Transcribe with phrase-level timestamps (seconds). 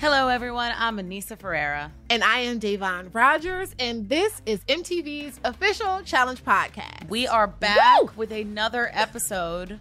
[0.00, 0.70] Hello, everyone.
[0.76, 1.90] I'm Anissa Ferreira.
[2.08, 7.08] And I am Da'Vonne Rogers, and this is MTV's official challenge podcast.
[7.08, 8.10] We are back Woo!
[8.14, 9.80] with another episode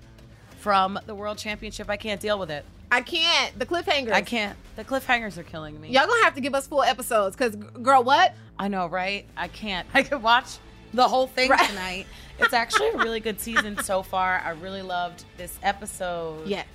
[0.58, 1.88] from the World Championship.
[1.88, 2.66] I can't deal with it.
[2.92, 3.59] I can't.
[3.59, 4.12] The cliffhangers.
[4.12, 4.58] I can't.
[4.76, 5.90] The cliffhangers are killing me.
[5.90, 8.34] Y'all gonna have to give us full episodes, cause girl, what?
[8.58, 9.28] I know, right?
[9.38, 9.88] I can't.
[9.94, 10.58] I could watch
[10.96, 11.70] the whole thing right.
[11.70, 12.08] tonight.
[12.40, 14.42] It's actually a really good season so far.
[14.44, 16.48] I really loved this episode.
[16.48, 16.66] Yes.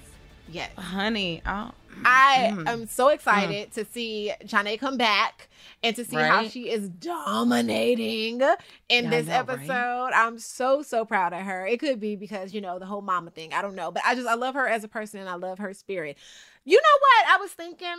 [0.49, 0.71] Yes.
[0.77, 1.73] Honey, oh,
[2.05, 2.69] I mm.
[2.69, 3.75] am so excited mm.
[3.75, 5.49] to see Janae come back
[5.83, 6.31] and to see right?
[6.31, 8.41] how she is dominating
[8.89, 9.69] in yeah, this know, episode.
[9.69, 10.13] Right?
[10.15, 11.67] I'm so so proud of her.
[11.67, 13.53] It could be because you know the whole mama thing.
[13.53, 15.59] I don't know, but I just I love her as a person and I love
[15.59, 16.17] her spirit.
[16.65, 17.35] You know what?
[17.35, 17.97] I was thinking.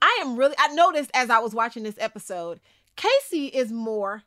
[0.00, 0.54] I am really.
[0.58, 2.60] I noticed as I was watching this episode,
[2.96, 4.22] Casey is more.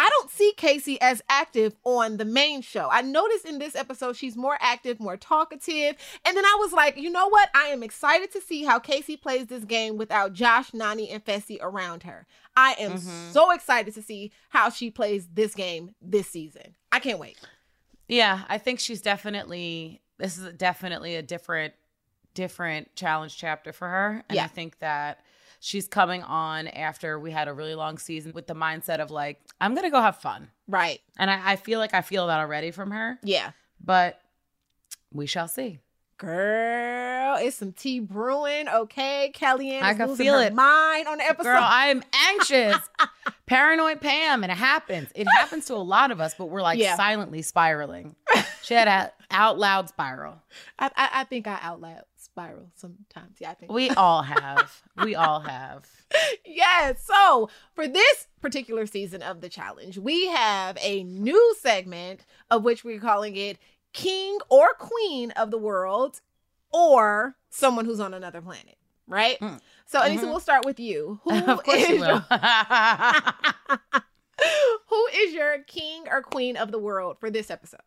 [0.00, 2.88] I don't see Casey as active on the main show.
[2.90, 5.94] I noticed in this episode she's more active, more talkative.
[6.24, 7.50] And then I was like, you know what?
[7.54, 11.58] I am excited to see how Casey plays this game without Josh, Nany, and Fessy
[11.60, 12.26] around her.
[12.56, 13.30] I am mm-hmm.
[13.32, 16.76] so excited to see how she plays this game this season.
[16.90, 17.36] I can't wait.
[18.08, 21.74] Yeah, I think she's definitely this is definitely a different
[22.32, 24.24] different challenge chapter for her.
[24.30, 24.44] And yeah.
[24.44, 25.20] I think that
[25.60, 29.40] she's coming on after we had a really long season with the mindset of like,
[29.60, 30.48] I'm gonna go have fun.
[30.66, 31.00] Right.
[31.18, 33.18] And I, I feel like I feel that already from her.
[33.22, 33.52] Yeah.
[33.82, 34.20] But
[35.12, 35.78] we shall see.
[36.18, 38.68] Girl, it's some tea brewing.
[38.68, 40.52] Okay, Kellyanne I can feel it.
[40.52, 41.44] Mind on the episode.
[41.44, 42.76] Girl, I am anxious,
[43.46, 45.08] paranoid Pam, and it happens.
[45.14, 46.94] It happens to a lot of us, but we're like yeah.
[46.94, 48.16] silently spiraling.
[48.62, 50.42] She had a out loud spiral.
[50.78, 53.36] I, I, I think I out loud spiral sometimes.
[53.40, 54.82] Yeah, I think we all have.
[55.02, 55.86] we all have.
[56.44, 57.04] Yes.
[57.04, 62.84] So for this particular season of the challenge, we have a new segment of which
[62.84, 63.58] we're calling it
[63.92, 66.20] King or Queen of the World,
[66.72, 68.76] or someone who's on another planet.
[69.06, 69.38] Right.
[69.40, 69.60] Mm.
[69.86, 70.26] So Anissa, mm-hmm.
[70.26, 71.20] we'll start with you.
[71.24, 72.24] Who of course is you will.
[72.30, 72.40] Your...
[74.88, 77.80] who is your king or queen of the world for this episode?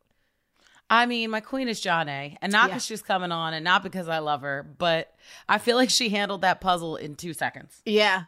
[0.93, 2.93] I mean, my queen is Jonna, and not because yeah.
[2.93, 5.11] she's coming on, and not because I love her, but
[5.49, 7.81] I feel like she handled that puzzle in two seconds.
[7.83, 8.25] Yeah,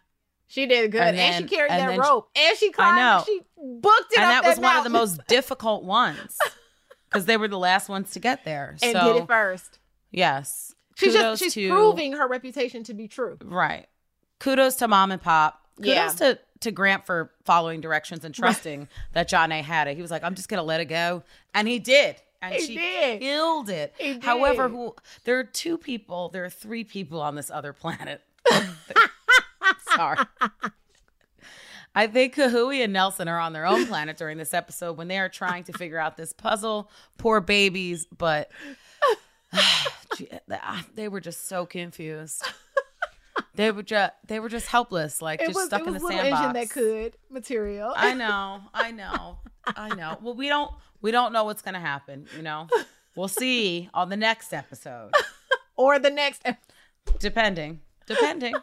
[0.47, 2.99] she did good, and, then, and she carried and that rope, she, and she climbed.
[2.99, 3.23] I know.
[3.23, 6.39] She booked it, and that was that one of the most difficult ones
[7.07, 8.75] because they were the last ones to get there.
[8.81, 9.77] And so, did it first.
[10.09, 13.37] Yes, she's just she's to, proving her reputation to be true.
[13.43, 13.85] Right.
[14.39, 15.61] Kudos to mom and pop.
[15.77, 16.09] Kudos yeah.
[16.13, 19.95] to to Grant for following directions and trusting that Jonna had it.
[19.95, 21.21] He was like, "I'm just gonna let it go,"
[21.53, 22.15] and he did
[22.53, 23.21] and he she did.
[23.21, 23.93] killed it.
[24.21, 28.21] However, who there are two people, there are three people on this other planet.
[29.95, 30.17] Sorry.
[31.97, 35.17] I think Kahui and Nelson are on their own planet during this episode when they
[35.17, 36.91] are trying to figure out this puzzle.
[37.17, 38.51] Poor babies, but
[39.53, 42.43] ah, they were just so confused.
[43.55, 46.53] They were just they were just helpless, like it just was, stuck in the sandbox.
[46.53, 47.93] that could material.
[47.95, 50.17] I know, I know, I know.
[50.21, 50.71] Well, we don't
[51.05, 52.67] we don't know what's going to happen, you know?
[53.17, 55.09] We'll see on the next episode.
[55.77, 56.45] or the next
[57.17, 57.79] depending.
[58.05, 58.55] Depending.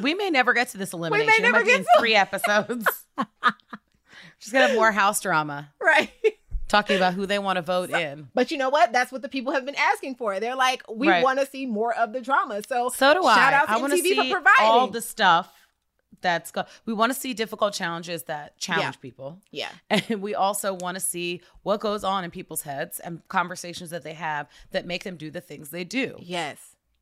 [0.00, 1.26] We may never get to this elimination.
[1.26, 2.86] We may never it might get be in to- three episodes.
[4.38, 5.72] Just gonna have more house drama.
[5.82, 6.12] Right.
[6.68, 8.28] Talking about who they want to vote so, in.
[8.32, 8.92] But you know what?
[8.92, 10.38] That's what the people have been asking for.
[10.38, 11.24] They're like, we right.
[11.24, 12.62] want to see more of the drama.
[12.68, 13.34] So So do I.
[13.34, 15.52] Shout out to I MTV see for providing all the stuff
[16.20, 19.00] that's go- we want to see difficult challenges that challenge Yeah.
[19.02, 19.40] people.
[19.50, 19.70] Yeah.
[19.90, 24.02] And we also want to see what goes on in people's heads and conversations that
[24.04, 26.16] they have that make them do the things they do.
[26.20, 26.58] Yes.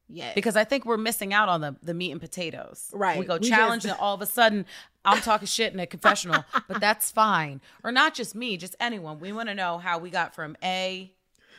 [0.09, 0.35] Yes.
[0.37, 2.91] Because I think we're missing out on the the meat and potatoes.
[2.95, 3.19] Right.
[3.19, 4.65] We go We challenge just- and all of a sudden
[5.05, 7.61] I'm talking shit in a confessional, but that's fine.
[7.83, 9.19] Or not just me, just anyone.
[9.19, 11.13] We want to know how we got from A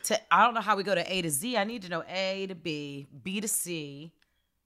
[0.06, 1.58] to I don't know how we go to A to Z.
[1.58, 4.14] I need to know A to B, B to C,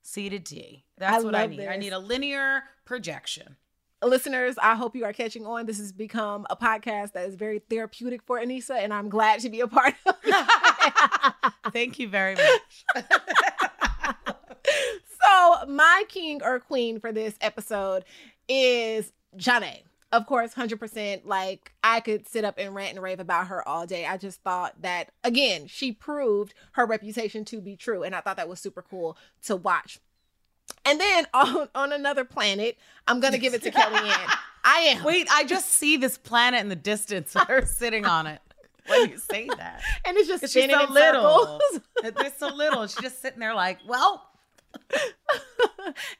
[0.02, 0.84] C to D.
[0.98, 1.66] That's I what I need.
[1.66, 3.56] I need a linear projection.
[4.02, 5.66] listeners, I hope you are catching on.
[5.66, 9.48] This has become a podcast that is very therapeutic for Anissa, and I'm glad to
[9.48, 11.54] be a part of it.
[11.72, 12.84] Thank you very much.
[15.22, 18.04] so, my king or queen for this episode
[18.48, 19.82] is Janae.
[20.12, 21.22] Of course, 100%.
[21.24, 24.04] Like, I could sit up and rant and rave about her all day.
[24.04, 28.02] I just thought that, again, she proved her reputation to be true.
[28.02, 29.98] And I thought that was super cool to watch.
[30.84, 32.76] And then on, on another planet,
[33.08, 34.34] I'm going to give it to Kellyanne.
[34.64, 35.02] I am.
[35.02, 37.34] Wait, I just see this planet in the distance.
[37.34, 38.40] Her sitting on it.
[38.86, 41.60] When you say that, And it's just spinning so in little.
[42.02, 42.14] circles.
[42.16, 42.86] They're so little.
[42.86, 44.28] She's just sitting there like, well,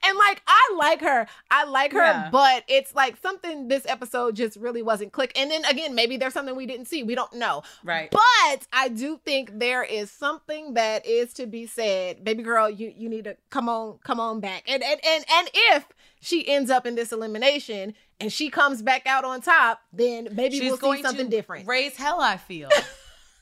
[0.05, 1.27] and like I like her.
[1.51, 2.29] I like her, Yeah.
[2.31, 5.33] but it's like something this episode just really wasn't click.
[5.39, 7.03] And then again, maybe there's something we didn't see.
[7.03, 7.63] We don't know.
[7.85, 8.11] right.
[8.11, 12.25] But I do think there is something that is to be said.
[12.25, 14.65] Baby girl, you you need to come on, come on back.
[14.67, 15.87] And and and and if
[16.21, 20.59] she ends up in this elimination and she comes back out on top, then maybe
[20.59, 21.67] She's we'll see something to different.
[21.69, 22.69] raise hell, I feel.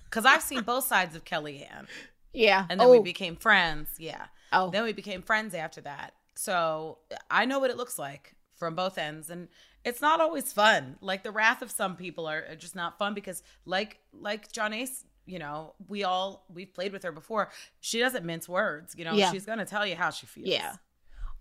[0.04, 1.86] Because I've seen both sides of Kellyanne.
[2.32, 2.66] yeah.
[2.68, 3.90] And then oh, we became friends.
[3.96, 4.24] Yeah.
[4.52, 4.70] Oh.
[4.70, 6.14] Then we became friends after that.
[6.34, 6.98] So
[7.30, 9.30] I know what it looks like from both ends.
[9.30, 9.48] And
[9.84, 10.96] it's not always fun.
[11.00, 14.72] Like the wrath of some people are, are just not fun because like like John
[14.72, 17.50] Ace, you know, we all we've played with her before.
[17.80, 18.94] She doesn't mince words.
[18.96, 19.30] You know, Yeah.
[19.32, 20.48] she's gonna tell you how she feels.
[20.48, 20.76] Yeah.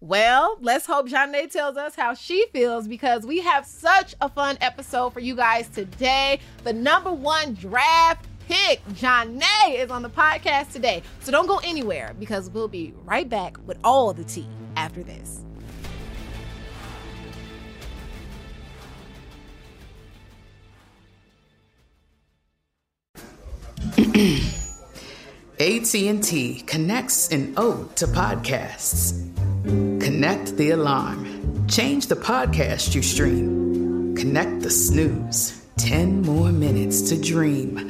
[0.01, 4.57] Well, let's hope Janae tells us how she feels because we have such a fun
[4.61, 6.39] episode for you guys today.
[6.63, 11.03] The number one draft pick, Janae, is on the podcast today.
[11.21, 15.43] So don't go anywhere because we'll be right back with all the tea after this.
[25.59, 29.13] AT&T connects an ode to podcasts.
[30.01, 31.67] Connect the alarm.
[31.67, 34.15] Change the podcast you stream.
[34.15, 35.61] Connect the snooze.
[35.77, 37.89] 10 more minutes to dream.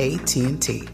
[0.00, 0.88] AT&T.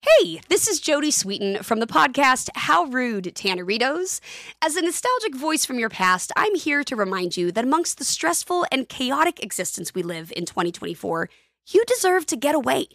[0.00, 4.20] Hey, this is Jodie Sweetin from the podcast How Rude Tanneritos.
[4.60, 8.04] As a nostalgic voice from your past, I'm here to remind you that amongst the
[8.04, 11.30] stressful and chaotic existence we live in 2024,
[11.68, 12.88] you deserve to get away.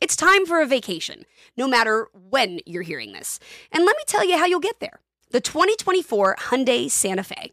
[0.00, 1.26] It's time for a vacation,
[1.58, 3.38] no matter when you're hearing this.
[3.70, 5.00] And let me tell you how you'll get there.
[5.30, 7.52] The 2024 Hyundai Santa Fe.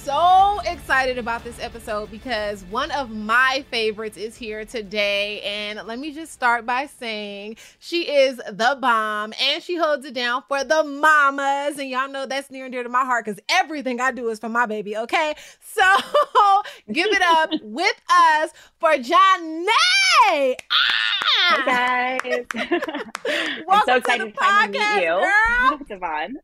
[0.11, 5.39] so excited about this episode because one of my favorites is here today.
[5.41, 10.13] And let me just start by saying she is the bomb and she holds it
[10.13, 11.79] down for the mamas.
[11.79, 14.37] And y'all know that's near and dear to my heart because everything I do is
[14.37, 15.33] for my baby, okay?
[15.61, 15.81] So
[16.91, 18.51] give it up with us
[18.81, 20.55] for Janae.
[20.71, 21.55] Ah!
[21.55, 22.45] Hey guys.
[23.25, 25.21] I'm Welcome so excited the to finally podcast, meet you.
[25.21, 25.79] girl.
[25.87, 26.35] Devon.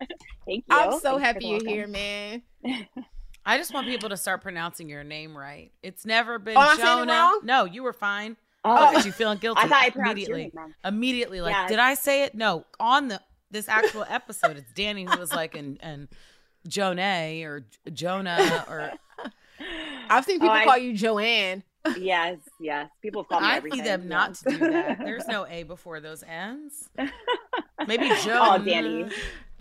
[0.46, 0.78] Thank you.
[0.78, 1.68] I'm so Thanks happy you're welcome.
[1.68, 2.44] here, man.
[3.48, 5.72] I just want people to start pronouncing your name right.
[5.82, 7.14] It's never been Oh, I said it Jonah.
[7.14, 7.40] wrong?
[7.44, 8.36] No, you were fine.
[8.66, 10.62] Oh, oh Because you feeling guilty I thought I pronounced your immediately.
[10.62, 10.76] name.
[10.84, 11.68] Immediately, like, Yeah.
[11.68, 12.36] did I say it?
[12.36, 12.66] No.
[12.80, 16.10] On the this actual episode, it's Danny who was like, and and
[16.68, 18.92] Jonah or Jonah or
[20.10, 21.64] I've seen oh, people Oh, I- call you Joanne.
[21.98, 22.90] yes, yes.
[23.02, 23.80] People call me I everything.
[23.80, 25.00] see them not to do that.
[25.00, 26.90] There's no A before those N's.
[27.88, 28.40] Maybe Joe.
[28.42, 29.06] Oh, Danny.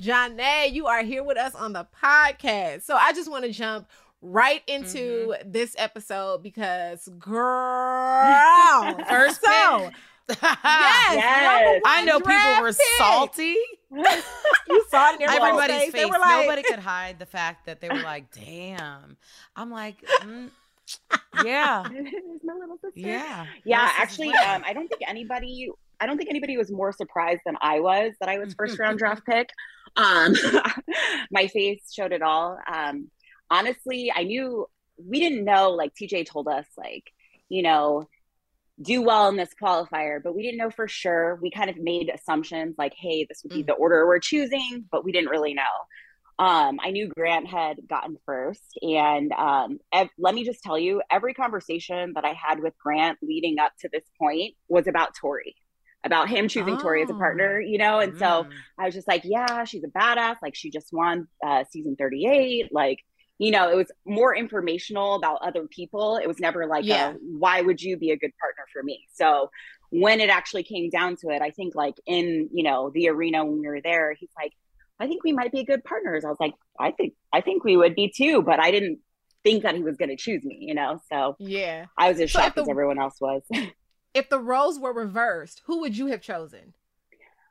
[0.01, 2.83] Janae, you are here with us on the podcast.
[2.83, 3.89] So I just want to jump
[4.23, 5.51] right into mm-hmm.
[5.51, 9.91] this episode because girl first so
[10.29, 11.83] yes, yes.
[11.85, 13.57] I know people were salty.
[13.91, 15.93] you saw it in everybody's face.
[15.93, 16.11] face.
[16.11, 16.47] Like...
[16.47, 19.17] Nobody could hide the fact that they were like, "Damn."
[19.55, 20.51] I'm like, mm,
[21.45, 21.85] yeah,
[22.45, 22.99] my little sister.
[22.99, 23.91] Yeah, yeah.
[23.97, 25.71] Actually, um, I don't think anybody.
[26.01, 28.99] I don't think anybody was more surprised than I was that I was first round
[28.99, 29.51] draft pick.
[29.97, 30.35] Um,
[31.31, 32.59] my face showed it all.
[32.73, 33.11] Um,
[33.51, 35.71] honestly, I knew we didn't know.
[35.71, 37.05] Like TJ told us, like
[37.49, 38.09] you know,
[38.81, 41.39] do well in this qualifier, but we didn't know for sure.
[41.41, 43.67] We kind of made assumptions like, hey, this would be mm.
[43.67, 45.63] the order we're choosing, but we didn't really know.
[46.39, 48.79] Um, I knew Grant had gotten first.
[48.83, 53.19] And um, ev- let me just tell you, every conversation that I had with Grant
[53.23, 55.57] leading up to this point was about Tori,
[56.07, 56.79] about him choosing oh.
[56.79, 57.67] Tori as a partner, oh.
[57.67, 58.01] you know?
[58.01, 58.19] And mm.
[58.19, 58.47] so
[58.79, 60.37] I was just like, yeah, she's a badass.
[60.43, 62.73] Like, she just won uh, season 38.
[62.73, 63.01] Like,
[63.39, 66.17] you know, it was more informational about other people.
[66.17, 67.11] It was never like, yeah.
[67.11, 69.07] A, why would you be a good partner for me?
[69.13, 69.51] So
[69.91, 73.45] when it actually came down to it, I think like in, you know, the arena
[73.45, 74.53] when we were there, he's like,
[74.99, 76.25] I think we might be good partners.
[76.25, 79.01] I was like, I think, I think we would be too, but I didn't
[79.45, 81.01] think that he was going to choose me, you know?
[81.13, 83.43] So yeah, I was as so shocked the, as everyone else was.
[84.17, 86.73] if the roles were reversed, who would you have chosen?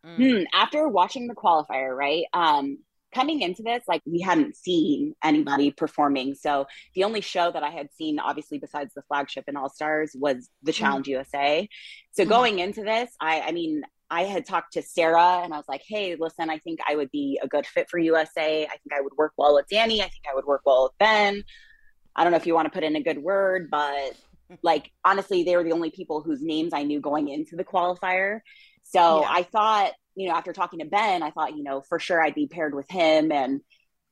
[0.03, 2.25] Hmm, after watching the qualifier, right?
[2.33, 2.79] Um,
[3.13, 6.35] coming into this, like we hadn't seen anybody performing.
[6.35, 10.15] So the only show that I had seen, obviously, besides the flagship and All Stars,
[10.19, 10.79] was the mm-hmm.
[10.83, 11.11] Challenge mm-hmm.
[11.11, 11.69] USA.
[12.11, 12.29] So mm-hmm.
[12.29, 15.83] going into this, I, I mean, I had talked to Sarah and I was like,
[15.87, 18.65] hey, listen, I think I would be a good fit for USA.
[18.65, 20.01] I think I would work well with Danny.
[20.01, 21.43] I think I would work well with Ben.
[22.15, 24.13] I don't know if you want to put in a good word, but
[24.63, 28.41] like honestly, they were the only people whose names I knew going into the qualifier.
[28.83, 29.27] So yeah.
[29.29, 32.35] I thought you know, after talking to Ben, I thought, you know, for sure I'd
[32.35, 33.31] be paired with him.
[33.31, 33.61] And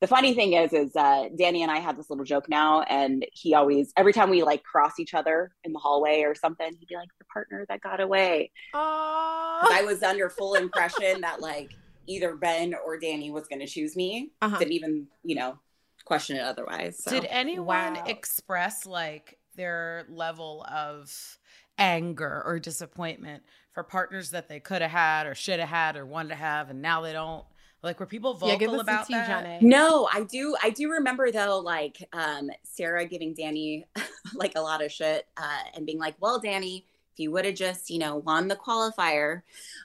[0.02, 3.26] the funny thing is, is uh, Danny and I have this little joke now, and
[3.32, 6.88] he always, every time we like cross each other in the hallway or something, he'd
[6.90, 11.72] be like, "The partner that got away." I was under full impression that like
[12.06, 14.32] either Ben or Danny was going to choose me.
[14.42, 14.60] Uh-huh.
[14.60, 15.58] Didn't even, you know,
[16.04, 17.02] question it otherwise.
[17.02, 17.12] So.
[17.12, 18.04] Did anyone wow.
[18.06, 21.38] express like their level of
[21.78, 26.06] anger or disappointment for partners that they could have had or should have had or
[26.06, 27.46] wanted to have and now they don't
[27.84, 29.62] like were people vocal yeah, about tea, that?
[29.62, 30.56] No, I do.
[30.64, 33.86] I do remember though, like um, Sarah giving Danny
[34.34, 37.56] like a lot of shit uh, and being like, "Well, Danny, if you would have
[37.56, 39.42] just, you know, won the qualifier."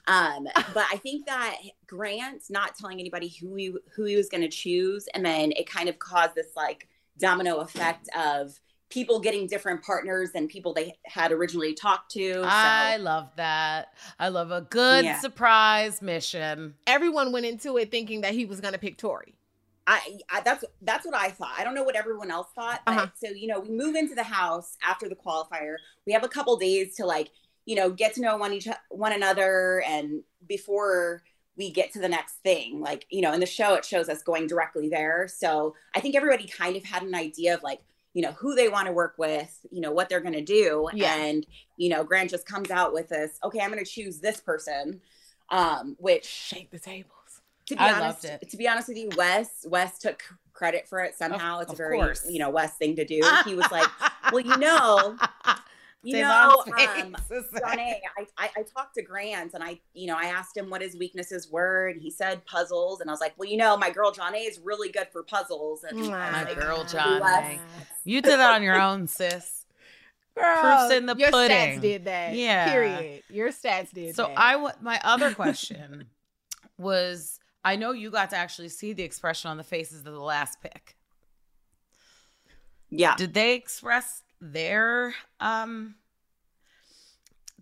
[0.07, 1.57] Um, but I think that
[1.87, 5.69] Grant not telling anybody who he who he was going to choose, and then it
[5.69, 8.57] kind of caused this like domino effect of
[8.89, 12.33] people getting different partners than people they had originally talked to.
[12.33, 12.43] So.
[12.43, 13.93] I love that.
[14.19, 15.19] I love a good yeah.
[15.19, 16.75] surprise mission.
[16.87, 19.35] Everyone went into it thinking that he was going to pick Tori.
[19.85, 21.53] I, I, that's that's what I thought.
[21.57, 22.81] I don't know what everyone else thought.
[22.85, 23.07] But, uh-huh.
[23.15, 25.77] So you know, we move into the house after the qualifier.
[26.05, 27.29] We have a couple days to like
[27.65, 31.23] you know get to know one each one another, and before
[31.57, 34.21] we get to the next thing, like you know, in the show it shows us
[34.21, 35.27] going directly there.
[35.27, 37.81] So I think everybody kind of had an idea of like
[38.13, 40.87] you know who they want to work with you know what they're going to do.
[40.93, 41.15] Yeah.
[41.15, 41.45] and
[41.77, 44.99] you know grant just comes out with this okay i'm going to choose this person
[45.49, 47.41] um which shake the tables.
[47.67, 50.23] to be I honest to be honest with you wes wes took
[50.53, 51.57] credit for it somehow.
[51.57, 52.25] Of, it's a very course.
[52.29, 53.21] you know wes thing to do.
[53.45, 53.87] He was like
[54.31, 55.15] well you know
[56.01, 57.13] you know, um, I,
[58.37, 61.49] I, I talked to Grant and I, you know, I asked him what his weaknesses
[61.51, 64.47] were, and he said puzzles, and I was like, well, you know, my girl Jonna
[64.47, 67.59] is really good for puzzles, and my like, girl Jonna,
[68.05, 69.65] you did that on your own, sis.
[70.35, 71.57] Girl, Proofs in the your pudding.
[71.57, 72.33] stats did that.
[72.33, 72.71] Yeah.
[72.71, 73.23] Period.
[73.29, 74.15] Your stats did.
[74.15, 74.35] So that.
[74.37, 76.05] I, my other question
[76.77, 80.19] was, I know you got to actually see the expression on the faces of the
[80.19, 80.95] last pick.
[82.89, 83.15] Yeah.
[83.15, 85.95] Did they express their um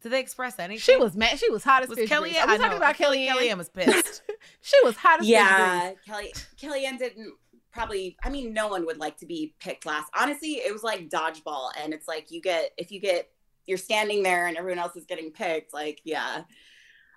[0.02, 0.80] did they express anything?
[0.80, 1.40] She was mad.
[1.40, 2.10] She was hot as was fish.
[2.10, 3.30] Kellyanne, I was talking about Kellyanne.
[3.30, 4.22] Kellyanne was pissed.
[4.62, 5.94] she was hot as yeah.
[6.06, 7.34] Kelly Kellyanne didn't
[7.72, 8.18] probably.
[8.24, 10.12] I mean, no one would like to be picked last.
[10.18, 13.30] Honestly, it was like dodgeball, and it's like you get if you get
[13.66, 15.74] you're standing there and everyone else is getting picked.
[15.74, 16.44] Like, yeah,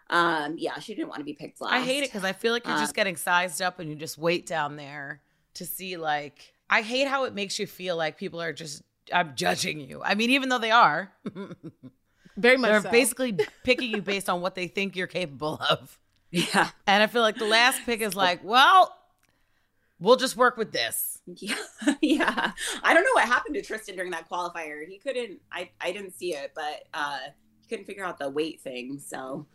[0.09, 1.73] um, yeah, she didn't want to be picked last.
[1.73, 3.97] I hate it because I feel like you're just uh, getting sized up and you
[3.97, 5.23] just wait down there
[5.55, 6.55] to see like.
[6.69, 10.03] I hate how it makes you feel like people are just I'm judging you.
[10.03, 11.13] I mean, even though they are,
[12.37, 12.91] very much, they're so.
[12.91, 15.99] basically picking you based on what they think you're capable of.
[16.31, 18.95] Yeah, and I feel like the last pick is like, well,
[19.99, 21.21] we'll just work with this.
[21.27, 21.55] Yeah,
[22.01, 22.53] yeah.
[22.83, 24.87] I don't know what happened to Tristan during that qualifier.
[24.89, 25.41] He couldn't.
[25.53, 27.19] I I didn't see it, but uh,
[27.61, 29.01] he couldn't figure out the weight thing.
[29.05, 29.47] So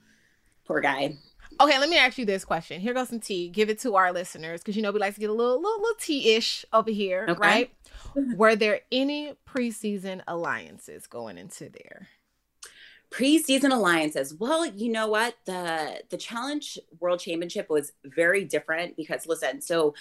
[0.65, 1.15] poor guy.
[1.59, 2.81] Okay, let me ask you this question.
[2.81, 3.49] Here goes some tea.
[3.49, 5.79] Give it to our listeners because you know we like to get a little little,
[5.79, 7.39] little tea-ish over here, okay.
[7.39, 7.73] right?
[8.35, 12.09] Were there any preseason alliances going into there?
[13.11, 19.25] preseason alliances well you know what the the challenge world championship was very different because
[19.25, 19.93] listen so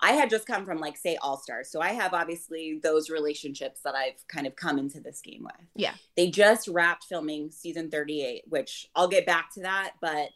[0.00, 3.80] i had just come from like say all stars so i have obviously those relationships
[3.84, 7.90] that i've kind of come into this game with yeah they just wrapped filming season
[7.90, 10.30] 38 which i'll get back to that but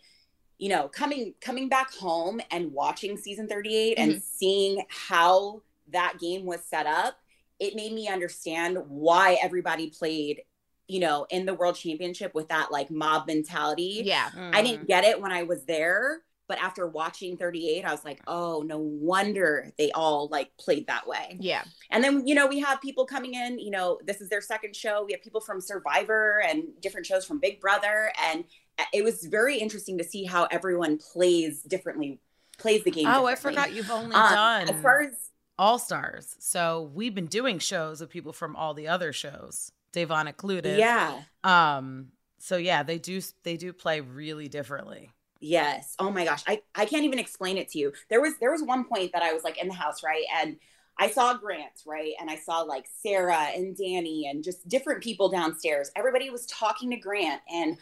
[0.59, 4.11] you know coming coming back home and watching season 38 mm-hmm.
[4.11, 7.19] and seeing how that game was set up
[7.59, 10.43] it made me understand why everybody played
[10.89, 14.03] you know, in the world championship with that like mob mentality.
[14.05, 14.31] Yeah.
[14.31, 14.55] Mm.
[14.55, 18.21] I didn't get it when I was there, but after watching 38, I was like,
[18.27, 21.37] oh, no wonder they all like played that way.
[21.41, 21.65] Yeah.
[21.91, 24.77] And then, you know, we have people coming in, you know, this is their second
[24.77, 25.05] show.
[25.05, 28.13] We have people from Survivor and different shows from Big Brother.
[28.31, 28.45] And
[28.92, 32.21] it was very interesting to see how everyone plays differently,
[32.59, 33.06] plays the game.
[33.06, 36.37] Oh, I forgot you've only um, done as far as all stars.
[36.38, 39.73] So we've been doing shows with people from all the other shows.
[39.92, 40.78] Da'Vonne included.
[40.78, 41.23] Yeah.
[41.42, 42.09] Um.
[42.38, 45.11] So yeah, they do they do play really differently.
[45.40, 45.95] Yes.
[45.99, 46.42] Oh my gosh.
[46.47, 47.92] I I can't even explain it to you.
[48.09, 50.25] There was there was one point that I was like in the house, right?
[50.35, 50.56] And
[50.99, 52.12] I saw Grant, right?
[52.21, 55.90] And I saw like Sarah and Danny and just different people downstairs.
[55.95, 57.76] Everybody was talking to Grant and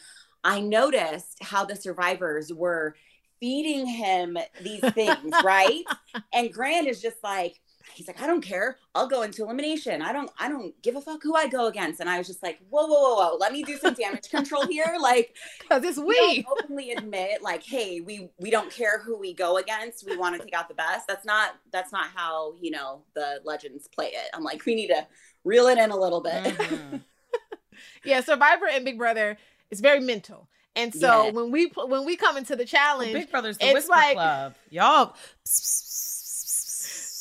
[0.45, 2.95] I noticed how the survivors were
[3.41, 5.83] feeding him these things, right?
[6.33, 7.61] And Grant is just like,
[7.95, 8.77] he's like, I don't care.
[8.95, 10.03] I'll go into elimination.
[10.03, 12.01] I don't, I don't give a fuck who I go against.
[12.01, 13.37] And I was just like, whoa, whoa, whoa, whoa.
[13.37, 14.97] Let me do some damage control here.
[15.05, 19.59] Like, because it's we openly admit, like, hey, we we don't care who we go
[19.59, 20.07] against.
[20.09, 21.07] We want to take out the best.
[21.07, 24.31] That's not that's not how you know the legends play it.
[24.33, 25.07] I'm like, we need to
[25.45, 26.43] reel it in a little bit.
[26.43, 26.97] Mm-hmm.
[28.05, 29.37] yeah, Survivor and Big Brother
[29.75, 30.49] is very mental.
[30.77, 31.31] And so yeah.
[31.31, 34.55] when we when we come into the challenge, well, Big Brother's the Whisper like, Club,
[34.71, 35.15] y'all.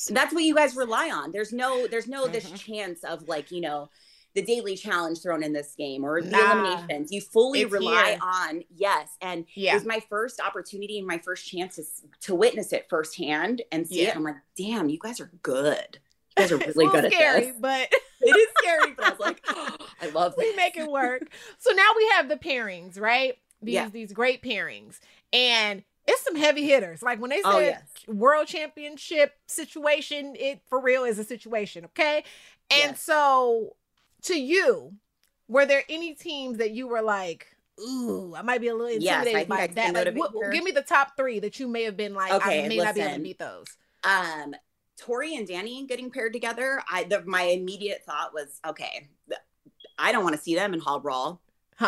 [0.09, 1.31] that's what you guys rely on.
[1.31, 2.33] There's no there's no mm-hmm.
[2.33, 3.89] this chance of like, you know,
[4.33, 7.11] the daily challenge thrown in this game or the nah, eliminations.
[7.11, 8.19] You fully rely here.
[8.21, 9.09] on yes.
[9.21, 9.71] And yeah.
[9.71, 11.83] it was my first opportunity and my first chance to,
[12.21, 14.09] to witness it firsthand and see yeah.
[14.09, 14.15] it.
[14.15, 15.99] I'm like, damn, you guys are good.
[16.37, 17.55] You guys are really good scary, at this.
[17.59, 17.89] But
[18.21, 18.93] it is scary.
[18.95, 20.45] But I was like, oh, I love this.
[20.49, 21.23] We make it work.
[21.59, 23.37] so now we have the pairings, right?
[23.61, 23.89] These yeah.
[23.89, 24.99] these great pairings.
[25.31, 27.01] And it's some heavy hitters.
[27.01, 27.83] Like when they say oh, yes.
[28.07, 32.23] world championship situation, it for real is a situation, okay?
[32.69, 33.01] And yes.
[33.01, 33.75] so
[34.23, 34.93] to you,
[35.47, 37.47] were there any teams that you were like,
[37.79, 39.93] ooh, I might be a little intimidated yes, by that?
[39.93, 42.67] Like, what, give me the top three that you may have been like, okay, I
[42.67, 43.67] may listen, not be able to beat those.
[44.03, 44.55] Um,
[44.99, 49.09] Tori and Danny getting paired together, I the, my immediate thought was, okay,
[49.97, 51.41] I don't want to see them in Hall Brawl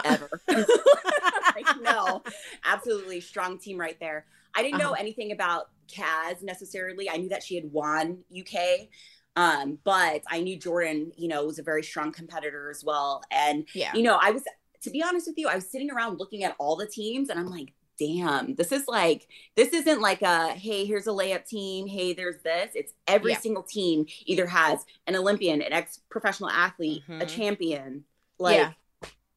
[0.03, 0.41] ever.
[0.47, 2.23] like, no,
[2.63, 4.25] absolutely strong team right there.
[4.55, 5.01] I didn't know uh-huh.
[5.01, 7.09] anything about Kaz necessarily.
[7.09, 8.87] I knew that she had won UK,
[9.35, 13.21] um, but I knew Jordan, you know, was a very strong competitor as well.
[13.31, 13.93] And yeah.
[13.93, 14.43] you know, I was
[14.81, 17.39] to be honest with you, I was sitting around looking at all the teams, and
[17.39, 21.87] I'm like, damn, this is like this isn't like a hey, here's a layup team.
[21.87, 22.71] Hey, there's this.
[22.75, 23.39] It's every yeah.
[23.39, 27.21] single team either has an Olympian, an ex professional athlete, mm-hmm.
[27.21, 28.03] a champion,
[28.39, 28.71] like yeah.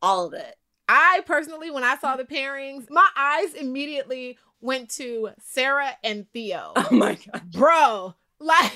[0.02, 0.56] all of it.
[0.88, 6.72] I personally, when I saw the pairings, my eyes immediately went to Sarah and Theo.
[6.76, 8.14] Oh my god, bro!
[8.40, 8.72] Like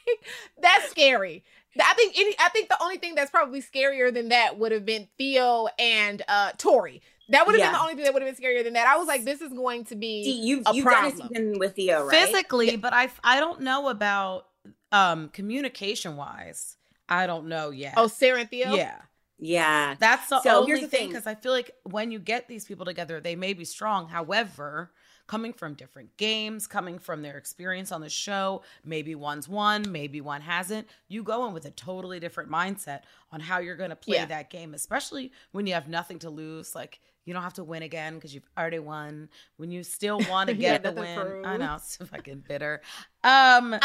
[0.60, 1.44] that's scary.
[1.78, 4.84] I think any, I think the only thing that's probably scarier than that would have
[4.84, 7.02] been Theo and uh Tori.
[7.30, 7.66] That would have yeah.
[7.66, 8.86] been the only thing that would have been scarier than that.
[8.86, 11.18] I was like, this is going to be See, you've, a you've problem.
[11.18, 12.26] done a season with Theo, right?
[12.26, 12.76] Physically, yeah.
[12.76, 14.46] but I I don't know about
[14.92, 16.76] um communication wise.
[17.08, 17.94] I don't know yet.
[17.96, 18.74] Oh, Sarah and Theo.
[18.74, 18.96] Yeah.
[19.38, 19.94] Yeah.
[19.98, 22.64] That's the so only here's the thing because I feel like when you get these
[22.64, 24.08] people together, they may be strong.
[24.08, 24.90] However,
[25.26, 30.20] coming from different games, coming from their experience on the show, maybe one's won, maybe
[30.20, 30.86] one hasn't.
[31.08, 34.26] You go in with a totally different mindset on how you're going to play yeah.
[34.26, 36.74] that game, especially when you have nothing to lose.
[36.74, 39.28] Like, you don't have to win again because you've already won.
[39.58, 42.80] When you still want to get the win, I know it's fucking bitter.
[43.22, 43.82] Um, it,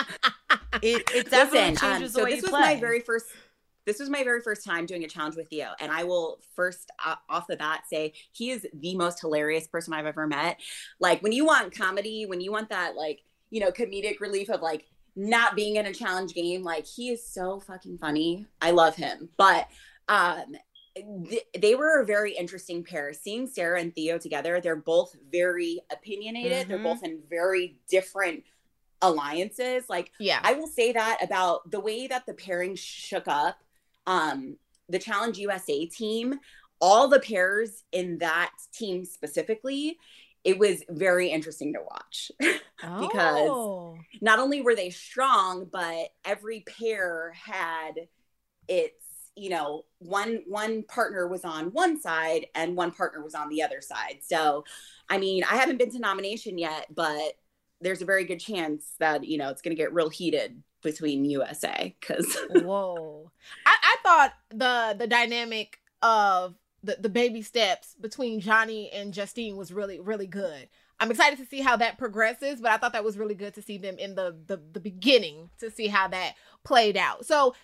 [0.82, 3.25] it definitely Listen, um, changes um, so the way this you was my very first
[3.86, 5.69] this was my very first time doing a challenge with Theo.
[5.80, 9.93] And I will first uh, off the bat say he is the most hilarious person
[9.93, 10.60] I've ever met.
[10.99, 14.62] Like when you want comedy, when you want that like, you know, comedic relief of
[14.62, 18.45] like not being in a challenge game, like he is so fucking funny.
[18.62, 19.30] I love him.
[19.36, 19.67] But
[20.08, 20.56] um
[20.95, 23.13] th- they were a very interesting pair.
[23.13, 26.51] Seeing Sarah and Theo together, they're both very opinionated.
[26.51, 26.69] Mm-hmm.
[26.69, 28.43] They're both in very different
[29.01, 29.86] alliances.
[29.89, 33.58] Like, yeah, I will say that about the way that the pairing shook up
[34.08, 34.58] um,
[34.89, 36.39] the Challenge USA team,
[36.80, 39.97] all the pairs in that team specifically,
[40.43, 43.97] it was very interesting to watch because oh.
[44.21, 48.08] not only were they strong, but every pair had
[48.67, 53.50] its you know one one partner was on one side and one partner was on
[53.50, 54.63] the other side so
[55.10, 57.34] i mean i haven't been to nomination yet but
[57.80, 61.24] there's a very good chance that you know it's going to get real heated between
[61.24, 63.32] usa because whoa
[63.65, 69.56] I, I thought the the dynamic of the, the baby steps between Johnny and Justine
[69.56, 70.67] was really, really good.
[71.00, 73.62] I'm excited to see how that progresses, but I thought that was really good to
[73.62, 77.26] see them in the the, the beginning to see how that played out.
[77.26, 77.56] So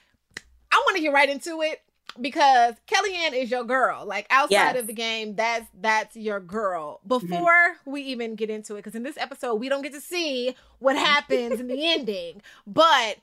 [0.77, 1.81] I want to get right into it
[2.19, 4.05] because Kellyanne is your girl.
[4.05, 4.79] Like outside yes.
[4.79, 6.99] of the game, that's that's your girl.
[6.99, 7.07] Mm-hmm.
[7.07, 7.91] Before mm-hmm.
[7.91, 10.95] we even get into it, because in this episode we don't get to see what
[10.95, 13.17] happens in the ending, but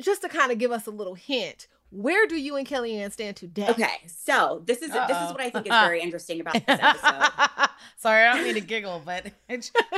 [0.00, 3.36] just to kind of give us a little hint, where do you and Kellyanne stand
[3.36, 3.68] today?
[3.68, 5.06] Okay, so this is Uh-oh.
[5.06, 7.68] this is what I think is very interesting about this episode.
[7.98, 9.26] Sorry, I don't mean to giggle, but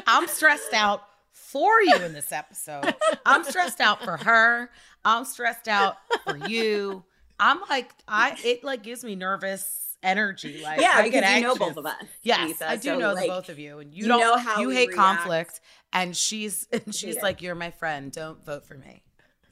[0.06, 2.94] I'm stressed out for you in this episode.
[3.24, 4.70] I'm stressed out for her.
[5.04, 7.04] I'm stressed out for you.
[7.38, 10.60] I'm like, I it like gives me nervous energy.
[10.62, 11.40] Like, yeah, I get anxious.
[11.40, 12.04] you know both of us.
[12.22, 14.36] Yes, Lisa, I do so know like, both of you, and you, you don't know
[14.36, 14.96] how you hate react.
[14.96, 15.60] conflict.
[15.92, 17.22] And she's and she's yeah.
[17.22, 18.12] like, you're my friend.
[18.12, 19.02] Don't vote for me.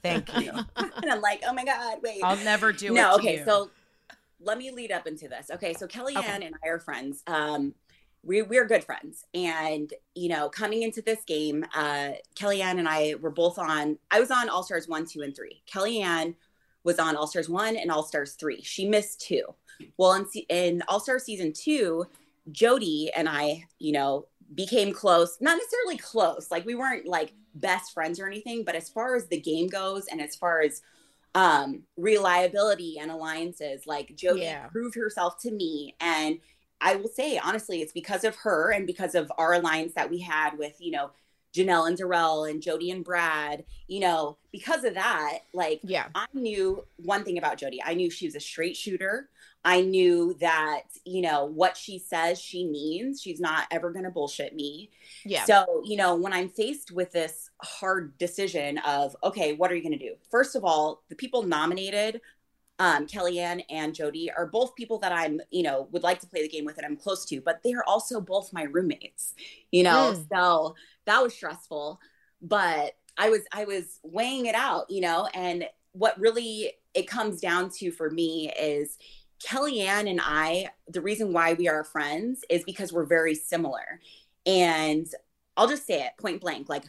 [0.01, 0.51] Thank you.
[0.75, 2.21] and I'm like, oh my God, wait.
[2.23, 2.95] I'll never do no, it.
[2.95, 3.45] No, okay, you.
[3.45, 3.69] so
[4.39, 5.49] let me lead up into this.
[5.51, 6.45] Okay, so Kellyanne okay.
[6.45, 7.23] and I are friends.
[7.27, 7.73] Um,
[8.23, 9.25] we, we're good friends.
[9.33, 14.19] And, you know, coming into this game, uh, Kellyanne and I were both on, I
[14.19, 15.61] was on All Stars 1, 2, and 3.
[15.71, 16.35] Kellyanne
[16.83, 18.61] was on All Stars 1 and All Stars 3.
[18.63, 19.43] She missed two.
[19.97, 22.05] Well, in, in All Star Season 2,
[22.51, 27.93] Jody and I, you know, became close, not necessarily close, like we weren't like best
[27.93, 30.81] friends or anything, but as far as the game goes and as far as
[31.35, 34.67] um reliability and alliances, like Jody yeah.
[34.67, 36.39] proved herself to me and
[36.83, 40.19] I will say honestly, it's because of her and because of our alliance that we
[40.19, 41.11] had with, you know,
[41.53, 46.25] Janelle and Darrell and Jody and Brad, you know, because of that, like, yeah, I
[46.33, 47.81] knew one thing about Jody.
[47.83, 49.29] I knew she was a straight shooter.
[49.63, 53.21] I knew that, you know, what she says she means.
[53.21, 54.89] She's not ever going to bullshit me.
[55.23, 55.45] Yeah.
[55.45, 59.83] So, you know, when I'm faced with this hard decision of, okay, what are you
[59.83, 60.15] going to do?
[60.29, 62.19] First of all, the people nominated,
[62.79, 66.41] um, Kellyanne and Jody, are both people that I'm, you know, would like to play
[66.41, 69.33] the game with and I'm close to, but they are also both my roommates,
[69.71, 70.13] you know?
[70.15, 70.27] Mm.
[70.31, 71.99] So that was stressful.
[72.41, 77.39] But I was, I was weighing it out, you know, and what really it comes
[77.39, 78.97] down to for me is,
[79.43, 83.99] Kellyanne and I, the reason why we are friends is because we're very similar.
[84.45, 85.05] And
[85.57, 86.85] I'll just say it point blank like,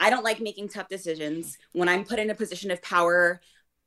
[0.00, 1.58] I don't like making tough decisions.
[1.74, 3.40] When I'm put in a position of power,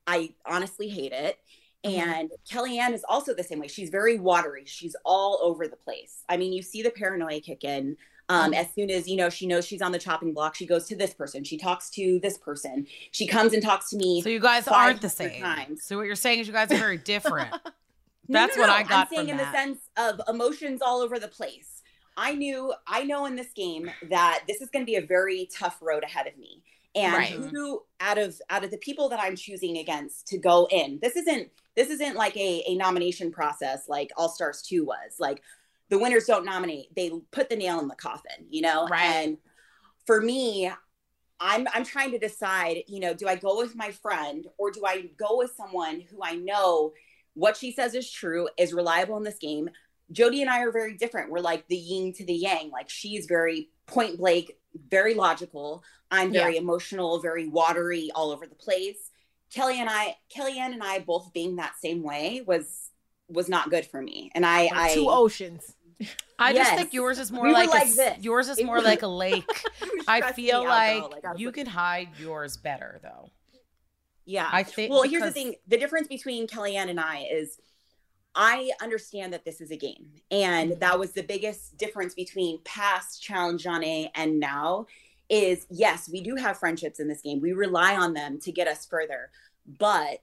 [0.08, 1.40] I honestly hate it.
[1.86, 2.10] Mm-hmm.
[2.10, 3.68] And Kellyanne is also the same way.
[3.68, 4.64] She's very watery.
[4.66, 6.24] She's all over the place.
[6.28, 7.98] I mean, you see the paranoia kick in.
[8.28, 8.54] Um, mm-hmm.
[8.56, 10.96] As soon as you know she knows she's on the chopping block, she goes to
[10.96, 11.44] this person.
[11.44, 12.88] She talks to this person.
[13.12, 14.22] She comes and talks to me.
[14.22, 15.42] So you guys aren't the same.
[15.42, 15.84] Times.
[15.84, 17.52] So what you're saying is you guys are very different.
[18.28, 19.08] That's no, no, what I got.
[19.08, 19.52] I'm saying in that.
[19.52, 21.84] the sense of emotions all over the place.
[22.18, 25.50] I knew, I know in this game that this is going to be a very
[25.54, 26.64] tough road ahead of me.
[26.96, 27.34] And right.
[27.34, 27.50] Mm-hmm.
[27.50, 31.16] who out of out of the people that I'm choosing against to go in, this
[31.16, 35.20] isn't this isn't like a, a nomination process like All Stars 2 was.
[35.20, 35.42] Like
[35.90, 36.96] the winners don't nominate.
[36.96, 38.88] They put the nail in the coffin, you know?
[38.88, 39.04] Right.
[39.04, 39.38] And
[40.06, 40.72] for me,
[41.40, 44.84] I'm I'm trying to decide, you know, do I go with my friend or do
[44.86, 46.94] I go with someone who I know
[47.34, 49.70] what she says is true, is reliable in this game.
[50.12, 51.32] Jody and I are very different.
[51.32, 52.70] We're like the yin to the yang.
[52.72, 54.52] Like she's very point blank,
[54.90, 55.84] very logical.
[56.12, 56.62] I'm very yeah.
[56.62, 59.12] emotional, very watery, all over the place.
[59.54, 62.90] Kelly and I, Kellyanne and I both being that same way was
[63.28, 64.32] was not good for me.
[64.36, 65.76] And I, I two oceans.
[66.38, 66.68] I yes.
[66.68, 69.50] just think yours is more we like, like a, yours is more like a lake.
[70.08, 73.30] I feel like, like you can hide yours better though.
[74.26, 74.50] Yeah.
[74.52, 75.56] I think Well, here's the thing.
[75.68, 77.60] The difference between Kellyanne and I is
[78.36, 80.08] I understand that this is a game.
[80.32, 80.80] And mm-hmm.
[80.80, 84.88] that was the biggest difference between past Challenge Jonna and now
[85.30, 87.42] is yes, we do have friendships in this game.
[87.42, 89.30] We rely on them to get us further.
[89.80, 90.22] But,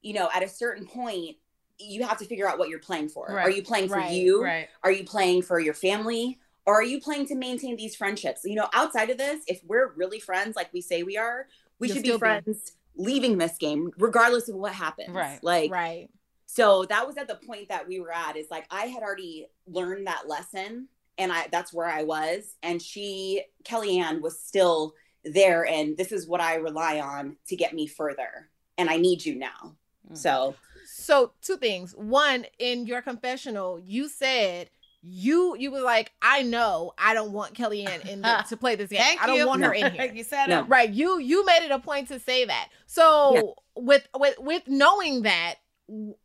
[0.00, 1.36] you know, at a certain point,
[1.78, 3.26] you have to figure out what you're playing for.
[3.28, 3.46] Right.
[3.46, 4.12] Are you playing for right.
[4.12, 4.42] you?
[4.42, 4.68] Right.
[4.82, 6.38] Are you playing for your family?
[6.66, 8.42] Or are you playing to maintain these friendships?
[8.44, 11.46] You know, outside of this, if we're really friends like we say we are,
[11.78, 12.46] we You'll should be friends.
[12.46, 12.54] Be
[12.96, 16.10] leaving this game regardless of what happens right like right
[16.52, 19.46] so that was at the point that we were at is like i had already
[19.66, 25.64] learned that lesson and i that's where i was and she kellyanne was still there
[25.66, 29.34] and this is what i rely on to get me further and i need you
[29.36, 29.76] now
[30.10, 30.16] mm.
[30.16, 30.54] so
[30.86, 34.70] so two things one in your confessional you said
[35.02, 38.90] you you were like, I know I don't want Kellyanne in the, to play this
[38.90, 39.00] game.
[39.00, 39.46] Thank I don't you.
[39.46, 40.12] want her in here.
[40.14, 40.60] you said No.
[40.60, 40.68] it.
[40.68, 40.90] Right.
[40.90, 42.68] You you made it a point to say that.
[42.86, 45.54] So with with with knowing that, w-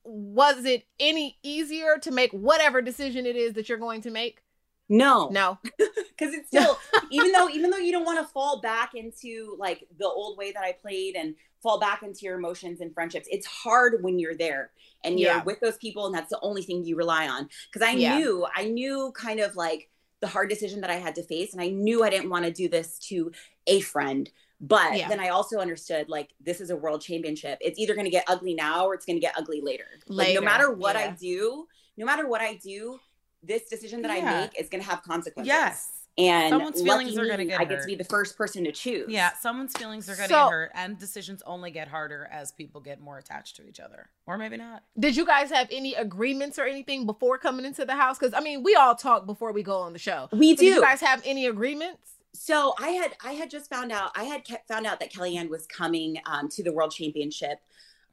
[0.04, 4.41] was it any easier to make whatever decision it is that you're going to make?
[4.88, 5.58] No, No.
[5.63, 6.78] because it's still
[7.10, 10.51] even though even though you don't want to fall back into like the old way
[10.51, 13.28] that I played and fall back into your emotions and friendships.
[13.32, 14.71] It's hard when you're there
[15.04, 15.43] and you're Yeah.
[15.43, 17.49] with those people and that's the only thing you rely on.
[17.71, 18.15] Because I Yeah.
[18.15, 19.89] knew I knew kind of like
[20.21, 22.51] the hard decision that I had to face and I knew I didn't want to
[22.51, 23.32] do this to
[23.67, 24.30] a friend.
[24.62, 25.10] But Yeah.
[25.10, 27.58] then I also understood like this is a world championship.
[27.62, 29.88] It's either going to get ugly now or it's going to get ugly later.
[30.08, 33.00] Like no matter what I do, no matter what I do,
[33.44, 35.48] this decision that I make is going to have consequences.
[35.48, 35.91] Yes.
[36.18, 38.63] And Someone's feelings lucky are gonna me, get I get to be the first person
[38.63, 39.08] to choose.
[39.10, 42.54] Yeah, someone's feelings are going to So- get hurt, and decisions only get harder as
[42.54, 44.84] people get more attached to each other, or maybe not.
[44.98, 48.18] Did you guys have any agreements or anything before coming into the house?
[48.18, 50.30] Because I mean, we all talk before we go on the show.
[50.32, 50.76] We So did do.
[50.76, 52.13] you guys have any agreements?
[52.36, 55.65] So I had I had just found out I had found out that Kellyanne was
[55.67, 57.60] coming um, to the World Championship,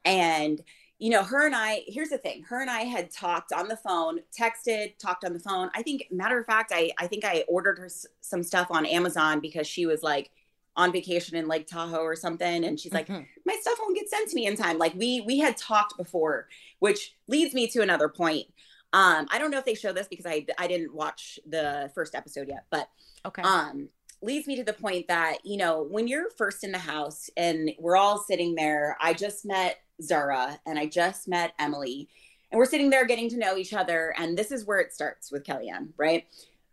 [0.05, 0.61] and
[0.99, 1.83] you know her and I.
[1.87, 5.39] Here's the thing: her and I had talked on the phone, texted, talked on the
[5.39, 5.69] phone.
[5.75, 8.85] I think, matter of fact, I I think I ordered her s- some stuff on
[8.85, 10.31] Amazon because she was like
[10.75, 13.27] on vacation in Lake Tahoe or something, and she's like, Mhm.
[13.45, 14.77] my stuff won't get sent to me in time.
[14.79, 16.47] Like we we had talked before,
[16.79, 18.47] which leads me to another point.
[18.93, 22.15] Um, I don't know if they show this because I I didn't watch the first
[22.15, 22.89] episode yet, but
[23.25, 23.41] Okay.
[23.41, 23.89] um
[24.23, 27.71] leads me to the point that you know when you're first in the house and
[27.79, 32.07] we're all sitting there i just met zara and i just met emily
[32.51, 34.13] and we're sitting there getting to know each other.
[34.15, 36.25] And this is where it starts with kellyanne right?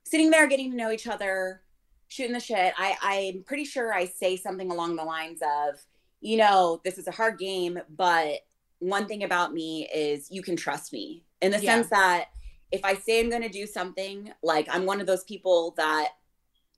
[0.04, 1.62] Sitting there getting to know each other
[2.08, 2.74] shooting the shit.
[2.76, 5.76] I i'm pretty sure i say something along the lines of
[6.20, 8.40] you know this is a hard game but
[8.80, 11.76] one thing about me is you can trust me in the Yeah.
[11.76, 12.26] sense that
[12.72, 16.08] if i say i'm going to do something like i'm one of those people that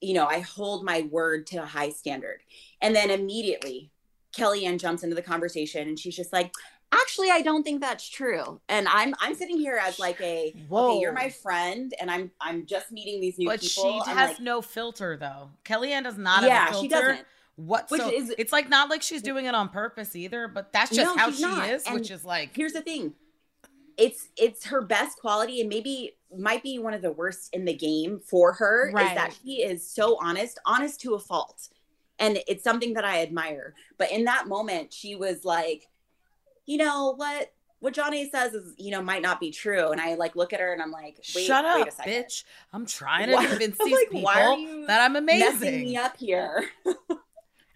[0.03, 2.41] you know, I hold my word to a high standard.
[2.81, 3.91] And then immediately
[4.37, 6.53] Kellyanne jumps into the conversation and she's just like,
[6.93, 8.61] actually, I don't think that's true.
[8.69, 12.67] And I'm I'm sitting here as like a okay, you're my friend and I'm I'm
[12.67, 13.85] just meeting these new But people.
[13.99, 15.51] But she I'm has like, no filter, though.
[15.65, 16.83] Kellyanne does not yeah, have a filter.
[16.85, 17.27] she doesn't.
[17.57, 17.91] What?
[17.91, 20.91] Which so is- it's like not like she's doing it on purpose either, but that's
[20.91, 21.69] just No, how she not.
[21.69, 23.15] is, And which is like Here's the thing.
[23.99, 27.75] It's it's her best quality and maybe might be one of the worst in the
[27.75, 31.69] game for her is that she is so honest, honest to a fault.
[32.19, 33.75] And it's something that I admire.
[33.99, 35.89] But in that moment, she was like,
[36.67, 37.53] you know what?
[37.81, 39.91] What Johnny says is, you know, might not be true.
[39.91, 42.45] And I like look at her and I'm like, wait, shut up, a bitch.
[42.73, 45.81] I'm trying to Why- convince these like, people that I'm Messing amazing.
[45.81, 46.65] me up here.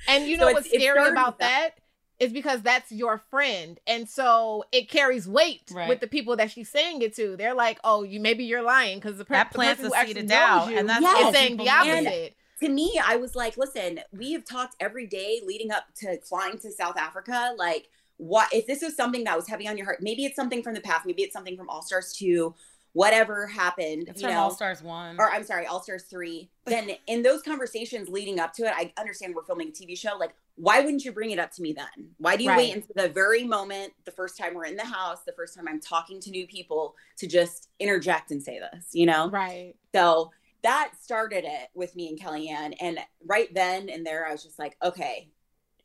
[0.08, 1.72] And you know it's- what's scary about that.
[1.76, 1.82] that
[2.18, 5.88] is because that's your friend, and so it carries weight Right.
[5.88, 7.36] with the people that she's saying it to.
[7.36, 9.96] They're like, "Oh, you maybe you're lying," because the, per- That the plants person a
[9.96, 11.92] who seed actually of knows doubt, you and that's all is saying the people need.
[12.06, 12.36] opposite.
[12.60, 16.58] to me, I was like, listen, we have talked every day leading up to flying
[16.60, 17.52] to South Africa.
[17.58, 19.98] Like, what if this is something that was heavy on your heart?
[20.00, 21.04] Maybe it's something from the past.
[21.04, 22.54] Maybe it's something from All Stars 2,
[22.94, 24.08] whatever happened.
[24.08, 25.16] It's you from know, All Stars One.
[25.18, 26.48] or I'm sorry, All Stars 3.
[26.64, 30.16] Then in those conversations leading up to it, I understand we're filming a TV show.
[30.16, 32.14] Like, why wouldn't you bring it up to me then?
[32.18, 32.58] Why do you Right.
[32.58, 35.68] wait until the very moment, the first time we're in the house, the first time
[35.68, 39.28] I'm talking to new people to just interject and say this, you know?
[39.28, 39.74] Right.
[39.94, 42.74] So that started it with me and Kellyanne.
[42.80, 45.30] And right then and there, I was just like, okay,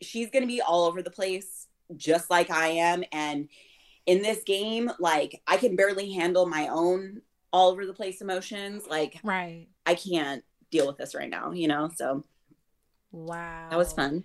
[0.02, 3.04] she's going to be all over the place, just like I am.
[3.12, 3.50] And
[4.06, 7.22] in this game, like, I can barely handle my own
[7.54, 8.88] all over the place emotions.
[8.90, 9.68] Like, Right.
[9.86, 11.90] I can't deal with this right now, you know?
[11.96, 12.24] So
[13.12, 13.68] Wow.
[13.70, 14.24] that was fun.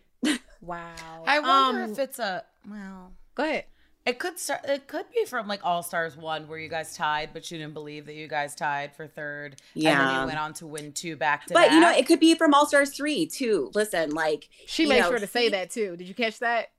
[0.61, 0.95] Wow.
[1.27, 3.13] I wonder Um, if it's a well.
[3.35, 3.65] Go ahead.
[4.05, 4.61] It could start.
[4.65, 7.75] It could be from like All Stars One, where you guys tied, but you didn't
[7.75, 9.57] believe that you guys tied for third.
[9.75, 12.07] Yeah, and then you went on to win two back to But, you know, it
[12.07, 13.73] could be from All Stars 3 too.
[13.75, 15.97] Listen, like, She made know, sure to say she- that too.
[15.97, 16.71] Did you catch that?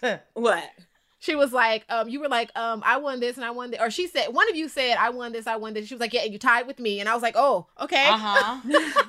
[0.34, 0.64] what?
[1.22, 3.82] She was like, um, you were like, um, I won this and I won that.
[3.82, 5.86] Or she said, one of you said, I won this, I won this.
[5.86, 6.98] She was like, yeah, and you tied with me.
[6.98, 8.06] And I was like, oh, okay.
[8.08, 8.60] Uh huh.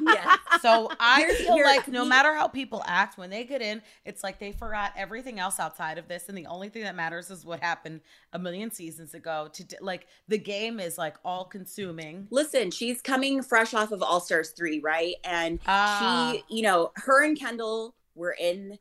[0.01, 0.35] yeah.
[0.61, 3.81] So I Here's- feel here- like no matter how people act when they get in,
[4.03, 7.31] it's like they forgot everything else outside of this, and the only thing that matters
[7.31, 8.01] is what happened
[8.33, 9.47] a million seasons ago.
[9.53, 12.27] To like the game is like all consuming.
[12.29, 15.15] listen, she's coming fresh off of All Stars 3, right?
[15.23, 16.33] And Ah.
[16.33, 18.77] she, you know, her and Kendall were in,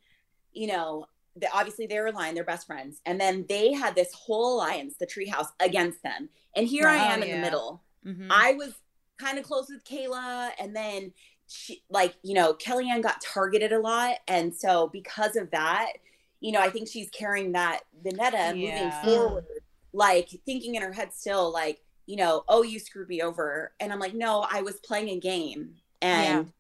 [0.53, 1.07] you know,
[1.53, 3.01] obviously they were aligned, they're best friends.
[3.07, 6.29] And then they had this whole alliance, the treehouse, against them.
[6.57, 7.37] And here I Oh, am in yeah.
[7.37, 7.83] the middle.
[8.07, 8.29] Mhm.
[8.31, 8.75] I was
[9.19, 11.13] kind of close with Kayla, and then
[11.47, 14.17] she, like, you know, Kellyanne got targeted a lot.
[14.29, 15.93] And so because of that,
[16.41, 18.53] you know, I think she's carrying that Vanetta Yeah.
[18.55, 19.45] moving forward,
[19.93, 23.73] like thinking in her head still, like, you know, oh, you screwed me over.
[23.79, 25.77] And I'm like, no, I was playing a game.
[26.01, 26.53] And yeah.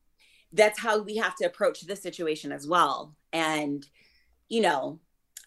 [0.52, 3.14] that's how we have to approach this situation as well.
[3.32, 3.86] And,
[4.50, 4.98] you know,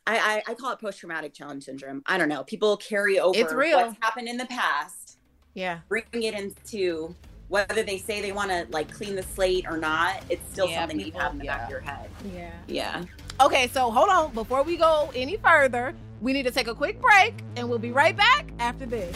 [0.08, 2.02] I, I, I call it post traumatic challenge syndrome.
[2.08, 2.44] I don't know.
[2.44, 3.78] People carry over it's real.
[3.78, 5.20] what's happened in the past.
[5.54, 5.82] Yeah.
[5.88, 7.16] Bring it into
[7.50, 10.80] whether they say they want to like clean the slate or not, it's still yeah,
[10.80, 11.58] something people, you have in the yeah.
[11.58, 12.10] back of your head.
[12.34, 12.52] Yeah.
[12.68, 13.04] Yeah.
[13.40, 14.34] Okay, so hold on.
[14.34, 17.92] Before we go any further, we need to take a quick break and we'll be
[17.92, 19.16] right back after this.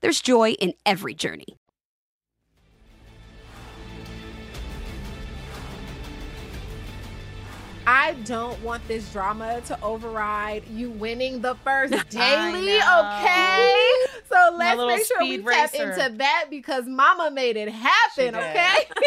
[0.00, 1.56] There's joy in every journey.
[7.90, 13.92] I don't want this drama to override you winning the first daily, okay?
[14.28, 15.54] So let's make sure we racer.
[15.54, 18.74] tap into that because mama made it happen, okay?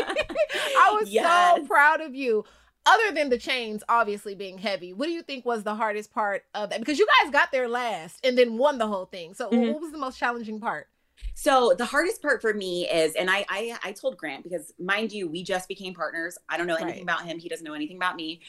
[0.79, 1.57] I was yes.
[1.57, 2.43] so proud of you.
[2.85, 6.45] Other than the chains obviously being heavy, what do you think was the hardest part
[6.55, 6.79] of that?
[6.79, 9.33] Because you guys got there last and then won the whole thing.
[9.35, 9.71] So mm-hmm.
[9.71, 10.87] what was the most challenging part?
[11.35, 15.11] So the hardest part for me is, and I, I, I told Grant because mind
[15.11, 16.37] you, we just became partners.
[16.49, 17.03] I don't know anything right.
[17.03, 17.37] about him.
[17.37, 18.41] He doesn't know anything about me.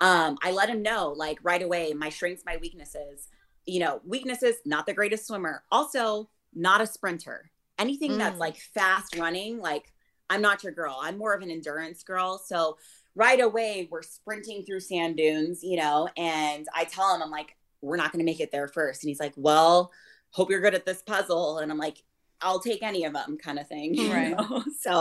[0.00, 3.28] Um, I let him know like right away my strengths, my weaknesses.
[3.66, 5.62] You know, weaknesses, not the greatest swimmer.
[5.70, 7.50] Also, not a sprinter.
[7.78, 8.18] Anything mm.
[8.18, 9.92] that's like fast running, like
[10.28, 10.98] I'm not your girl.
[11.00, 12.38] I'm more of an endurance girl.
[12.38, 12.78] So
[13.14, 17.56] right away we're sprinting through sand dunes, you know, and I tell him, I'm like,
[17.80, 19.02] we're not gonna make it there first.
[19.02, 19.92] And he's like, Well,
[20.30, 21.58] hope you're good at this puzzle.
[21.58, 22.02] And I'm like,
[22.40, 23.94] I'll take any of them kind of thing.
[24.10, 24.36] Right.
[24.36, 24.64] Know?
[24.80, 25.00] So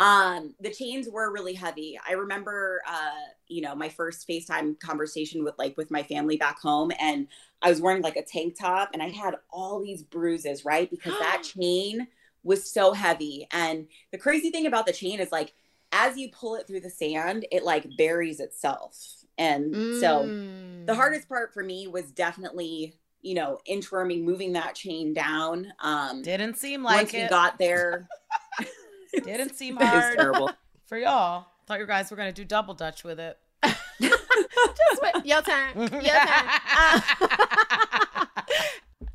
[0.00, 1.98] um the chains were really heavy.
[2.08, 3.10] I remember uh,
[3.46, 7.28] you know, my first FaceTime conversation with like with my family back home and
[7.62, 10.90] I was wearing like a tank top and I had all these bruises, right?
[10.90, 12.08] Because that chain
[12.42, 13.46] was so heavy.
[13.52, 15.54] And the crazy thing about the chain is like
[15.94, 18.96] as you pull it through the sand, it like buries itself.
[19.38, 20.00] And mm.
[20.00, 20.96] so the mm.
[20.96, 25.72] hardest part for me was definitely you know, inchworming, moving that chain down.
[25.80, 27.22] Um, Didn't seem like once it.
[27.22, 28.06] we got there.
[29.24, 30.50] Didn't seem hard terrible.
[30.84, 31.46] for y'all.
[31.66, 33.38] Thought you guys were gonna do double dutch with it.
[34.00, 35.24] Just wait.
[35.24, 35.78] Your turn.
[35.78, 36.48] Your turn.
[36.76, 37.00] Uh,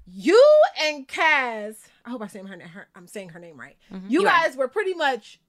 [0.07, 0.43] you
[0.81, 1.75] and Kaz.
[2.03, 3.77] I hope I say her, her I'm saying her name right.
[3.93, 4.09] Mm-hmm.
[4.09, 4.59] You, you guys are.
[4.59, 5.39] were pretty much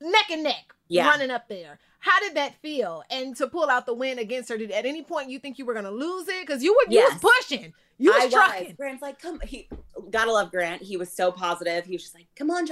[0.00, 1.08] neck and neck yeah.
[1.08, 1.78] running up there.
[2.00, 3.02] How did that feel?
[3.10, 5.66] And to pull out the win against her, did at any point you think you
[5.66, 6.46] were gonna lose it?
[6.46, 7.08] Because you were yes.
[7.10, 7.72] you was pushing.
[7.98, 8.66] You was I trucking.
[8.68, 8.76] Was.
[8.76, 9.68] Grant's like, come he
[10.10, 10.82] gotta love Grant.
[10.82, 11.84] He was so positive.
[11.84, 12.66] He was just like, come on.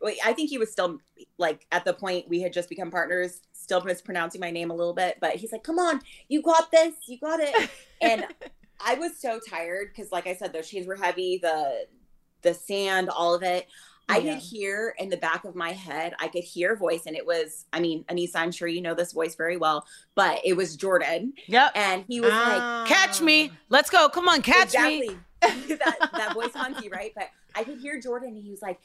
[0.00, 0.98] Wait, I think he was still
[1.36, 4.94] like at the point we had just become partners, still mispronouncing my name a little
[4.94, 7.70] bit, but he's like, Come on, you got this, you got it.
[8.00, 8.26] And
[8.84, 11.86] I was so tired because like I said, those chains were heavy, the
[12.42, 13.66] the sand, all of it.
[14.08, 14.34] I yeah.
[14.34, 17.26] could hear in the back of my head, I could hear a voice, and it
[17.26, 20.76] was, I mean, Anissa, I'm sure you know this voice very well, but it was
[20.76, 21.32] Jordan.
[21.46, 21.72] Yep.
[21.74, 22.84] And he was uh, like, ah.
[22.86, 23.50] Catch me.
[23.70, 24.08] Let's go.
[24.08, 25.08] Come on, catch exactly.
[25.08, 25.16] me.
[25.40, 27.12] that, that voice hunky, right?
[27.14, 28.78] But I could hear Jordan, and he was like,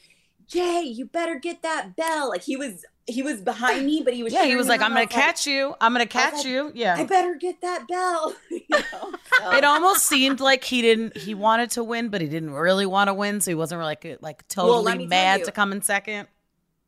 [0.50, 2.28] Jay, you better get that bell.
[2.28, 4.44] Like he was he was behind me, but he was yeah.
[4.44, 5.74] He was like, "I'm gonna catch like, you.
[5.80, 8.34] I'm gonna catch like, you." Yeah, I better get that bell.
[8.50, 9.12] you know?
[9.38, 9.52] so.
[9.52, 11.16] It almost seemed like he didn't.
[11.16, 14.18] He wanted to win, but he didn't really want to win, so he wasn't like
[14.20, 16.26] like totally well, mad to come in second.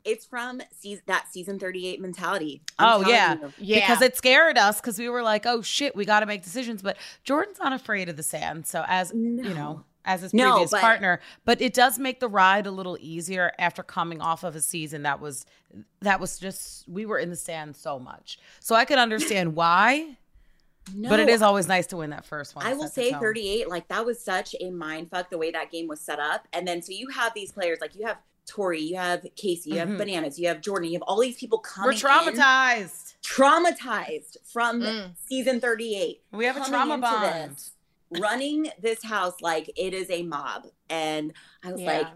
[0.03, 2.61] it's from season, that season 38 mentality.
[2.77, 3.37] I'm oh yeah.
[3.57, 3.79] yeah.
[3.79, 6.81] Because it scared us because we were like, oh shit, we got to make decisions.
[6.81, 8.67] But Jordan's not afraid of the sand.
[8.67, 9.47] So as no.
[9.47, 12.97] you know, as his previous but, partner, but it does make the ride a little
[12.99, 15.45] easier after coming off of a season that was
[16.01, 18.39] that was just we were in the sand so much.
[18.59, 20.17] So I could understand why.
[20.93, 22.65] No, but it is always nice to win that first one.
[22.65, 25.87] I will say 38, like that was such a mind fuck the way that game
[25.87, 26.45] was set up.
[26.51, 29.79] And then so you have these players, like you have Tori, you have Casey, you
[29.79, 29.97] have mm-hmm.
[29.97, 31.91] Bananas, you have Jordan, you have all these people coming.
[31.91, 33.13] We're traumatized.
[33.13, 35.11] In, traumatized from mm.
[35.25, 36.21] season 38.
[36.31, 37.55] We have a trauma bond.
[37.55, 37.71] This,
[38.11, 40.67] running this house like it is a mob.
[40.89, 41.33] And
[41.63, 41.97] I was yeah.
[41.97, 42.07] like,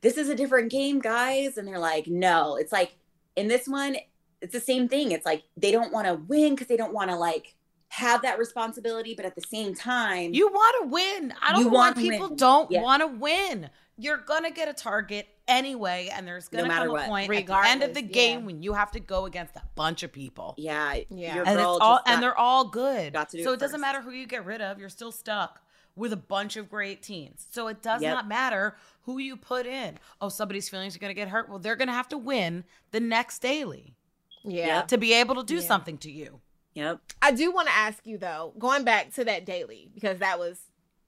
[0.00, 1.56] this is a different game, guys.
[1.56, 2.96] And they're like, no, it's like
[3.36, 3.96] in this one,
[4.40, 5.12] it's the same thing.
[5.12, 7.54] It's like they don't want to win because they don't want to like
[7.88, 11.32] have that responsibility, but at the same time, you want to win.
[11.40, 12.36] I don't want people win.
[12.36, 12.82] don't yeah.
[12.82, 13.70] want to win.
[13.96, 17.06] You're gonna get a target anyway, and there's gonna no come a what.
[17.06, 18.46] point Regardless, at the end of the game yeah.
[18.46, 20.54] when you have to go against a bunch of people.
[20.58, 23.12] Yeah, yeah, and it's all and they're all good.
[23.12, 24.78] Got to do so it, it doesn't matter who you get rid of.
[24.78, 25.60] You're still stuck
[25.96, 27.46] with a bunch of great teams.
[27.50, 28.14] So it does yep.
[28.14, 29.98] not matter who you put in.
[30.20, 31.48] Oh, somebody's feelings are going to get hurt.
[31.48, 33.94] Well, they're going to have to win the next daily.
[34.42, 34.82] Yeah.
[34.82, 35.60] To be able to do yeah.
[35.62, 36.40] something to you.
[36.74, 37.00] Yep.
[37.22, 40.60] I do want to ask you though, going back to that daily because that was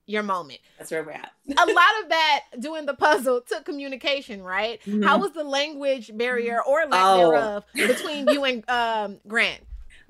[0.07, 0.59] your moment.
[0.79, 1.31] That's where we're at.
[1.47, 4.81] a lot of that doing the puzzle took communication, right?
[4.81, 5.03] Mm-hmm.
[5.03, 7.17] How was the language barrier or lack oh.
[7.17, 9.61] thereof between you and um, Grant?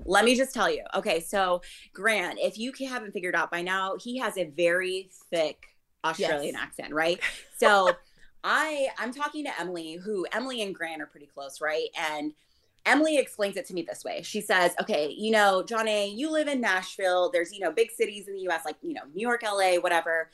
[0.04, 0.84] Let me just tell you.
[0.94, 1.60] Okay, so
[1.92, 5.74] Grant, if you haven't figured out by now, he has a very thick
[6.04, 6.62] Australian yes.
[6.62, 7.18] accent, right?
[7.56, 7.90] So
[8.44, 11.88] I I'm talking to Emily, who Emily and Grant are pretty close, right?
[11.98, 12.32] And
[12.88, 14.22] Emily explains it to me this way.
[14.22, 17.30] She says, okay, you know, Jonna, you live in Nashville.
[17.30, 20.30] There's, you know, big cities in the US, like, you know, New York, LA, whatever.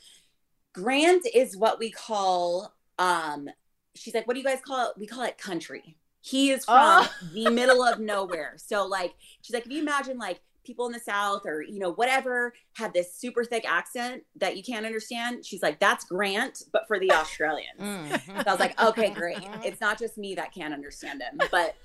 [0.73, 3.49] Grant is what we call, um,
[3.93, 4.97] she's like, what do you guys call it?
[4.97, 5.97] We call it country.
[6.21, 7.11] He is from oh.
[7.33, 8.53] the middle of nowhere.
[8.55, 11.91] So, like, she's like, if you imagine, like, people in the South or, you know,
[11.93, 15.45] whatever have this super thick accent that you can't understand.
[15.45, 17.79] She's like, that's Grant, but for the Australians.
[17.79, 18.37] Mm-hmm.
[18.37, 19.37] So I was like, okay, great.
[19.63, 21.39] It's not just me that can't understand him.
[21.49, 21.75] But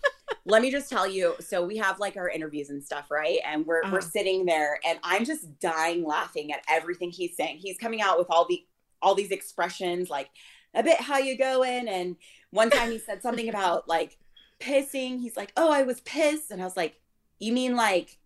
[0.44, 3.38] let me just tell you so we have like our interviews and stuff, right?
[3.46, 3.92] And we're, uh-huh.
[3.92, 7.58] we're sitting there and I'm just dying laughing at everything he's saying.
[7.58, 8.64] He's coming out with all the,
[9.00, 10.30] all these expressions like
[10.74, 11.88] a bit how you going.
[11.88, 12.16] And
[12.50, 14.18] one time he said something about like
[14.60, 15.20] pissing.
[15.20, 16.50] He's like, oh, I was pissed.
[16.50, 17.00] And I was like,
[17.38, 18.18] you mean like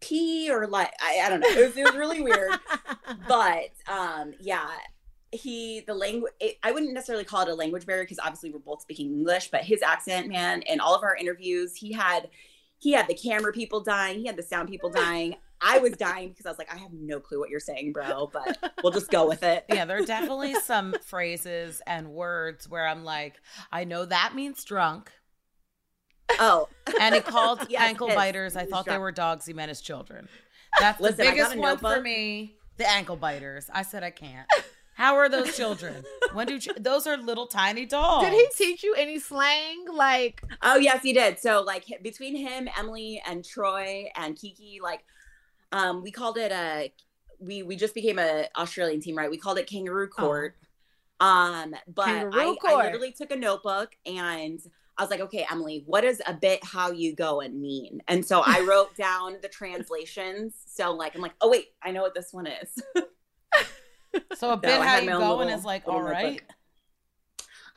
[0.00, 1.48] pee or like I, I don't know.
[1.48, 2.50] It was, it was really weird.
[3.26, 4.68] But um yeah,
[5.32, 6.32] he the language
[6.62, 9.62] I wouldn't necessarily call it a language barrier because obviously we're both speaking English, but
[9.62, 12.28] his accent, man, in all of our interviews, he had
[12.78, 15.36] he had the camera people dying, he had the sound people dying.
[15.60, 18.30] I was dying because I was like, I have no clue what you're saying, bro,
[18.32, 19.64] but we'll just go with it.
[19.68, 23.40] Yeah, there are definitely some phrases and words where I'm like,
[23.72, 25.10] I know that means drunk.
[26.38, 26.68] Oh.
[27.00, 28.56] And he called yes, ankle biters.
[28.56, 29.44] I thought they were dogs.
[29.44, 30.26] He meant his children.
[30.80, 32.54] That's Listen, the biggest one for me.
[32.78, 33.68] The ankle biters.
[33.72, 34.48] I said I can't.
[34.98, 36.02] How are those children?
[36.32, 38.28] When do ch- those are little tiny dogs?
[38.28, 39.84] Did he teach you any slang?
[39.92, 41.38] Like, oh yes, he did.
[41.38, 45.04] So like between him, Emily, and Troy and Kiki, like,
[45.70, 46.92] um, we called it a.
[47.38, 49.30] We we just became a Australian team, right?
[49.30, 50.20] We called it Kangaroo oh.
[50.20, 50.56] Court.
[51.20, 51.26] Oh.
[51.26, 54.58] Um, but I, I literally took a notebook and
[54.98, 58.02] I was like, okay, Emily, what does a bit how you go and mean?
[58.08, 60.54] And so I wrote down the translations.
[60.66, 62.82] So like, I'm like, oh wait, I know what this one is.
[64.36, 66.42] so a bit no, how you going is like, all right.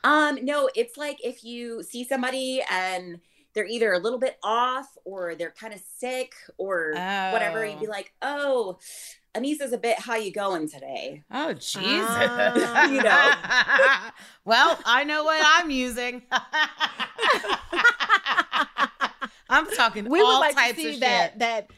[0.04, 3.20] Um, no, it's like if you see somebody and
[3.54, 7.32] they're either a little bit off or they're kind of sick or oh.
[7.32, 7.90] whatever, you'd be oh.
[7.90, 8.78] like, oh,
[9.34, 11.22] Anissa's a bit how you going today?
[11.30, 11.80] Oh, Jesus.
[11.80, 13.32] Uh, you know.
[14.44, 16.22] well, I know what I'm using.
[19.48, 21.38] I'm talking we would like to see that shit.
[21.40, 21.70] that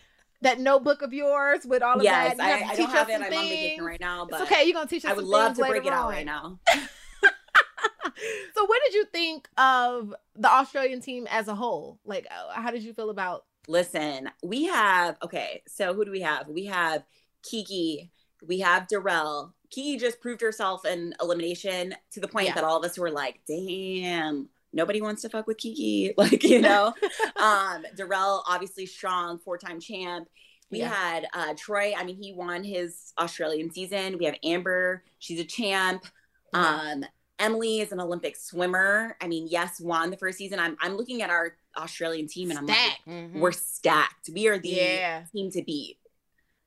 [0.43, 2.61] that notebook of yours with all of yes, that.
[2.61, 3.15] Yes, I, I don't have it.
[3.15, 4.65] I'm on vacation right now, but it's okay.
[4.65, 5.11] You're gonna teach us.
[5.11, 6.13] I would love to break it out on.
[6.13, 6.61] right now.
[6.73, 11.99] so, what did you think of the Australian team as a whole?
[12.05, 13.45] Like, uh, how did you feel about?
[13.67, 15.63] Listen, we have okay.
[15.67, 16.49] So, who do we have?
[16.49, 17.05] We have
[17.49, 18.11] Kiki,
[18.47, 19.55] we have Darrell.
[19.71, 22.55] Kiki just proved herself in elimination to the point yeah.
[22.55, 26.13] that all of us were like, damn, nobody wants to fuck with Kiki.
[26.19, 26.95] Like, you know,
[27.37, 30.29] um, Darrell, obviously strong, four time champ.
[30.71, 30.93] We yeah.
[30.93, 31.93] had uh, Troy.
[31.97, 34.19] I mean, he won his Australian season.
[34.19, 35.05] We have Amber.
[35.19, 36.05] She's a champ.
[36.53, 37.05] Um,
[37.39, 39.17] Emily is an Olympic swimmer.
[39.21, 40.59] I mean, yes, won the first season.
[40.59, 43.07] I'm, I'm looking at our Australian team and I'm stacked.
[43.07, 43.41] like, mm-hmm.
[43.41, 44.31] we're stacked.
[44.33, 45.25] We are the yeah.
[45.33, 45.99] team to beat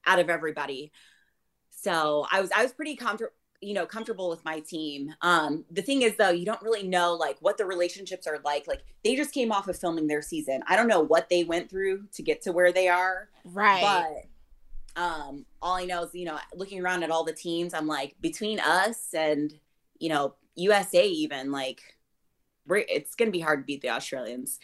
[0.07, 0.91] out of everybody.
[1.69, 5.13] So I was I was pretty comfortable you know, comfortable with my team.
[5.21, 8.67] Um, the thing is though, you don't really know like what the relationships are like.
[8.67, 10.61] Like they just came off of filming their season.
[10.67, 13.29] I don't know what they went through to get to where they are.
[13.45, 13.81] Right.
[14.95, 17.87] But um, all I know is, you know, looking around at all the teams, I'm
[17.87, 19.53] like, between us and,
[19.99, 21.81] you know, USA even, like
[22.67, 24.59] we're it's gonna be hard to beat the Australians.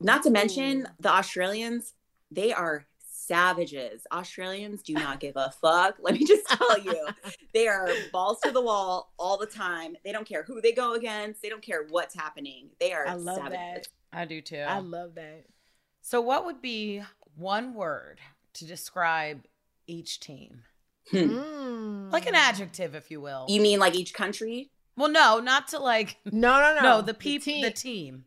[0.00, 1.94] Not to mention the Australians,
[2.30, 2.86] they are
[3.26, 4.06] savages.
[4.12, 5.96] Australians do not give a fuck.
[6.00, 7.08] Let me just tell you,
[7.54, 9.96] they are balls to the wall all the time.
[10.04, 11.42] They don't care who they go against.
[11.42, 12.70] They don't care what's happening.
[12.80, 13.58] They are I love savages.
[13.58, 13.88] that.
[14.12, 14.58] I do too.
[14.58, 15.44] I love that.
[16.00, 17.02] so, what would be
[17.36, 18.20] one word
[18.54, 19.44] to describe
[19.86, 20.62] each team?
[21.10, 21.16] Hmm.
[21.16, 22.12] Mm.
[22.12, 23.46] Like an adjective, if you will.
[23.48, 24.70] You mean like each country?
[24.96, 26.16] well, no, not to like.
[26.24, 26.82] No, no, no.
[26.82, 27.62] No, the people, team.
[27.62, 28.24] the team,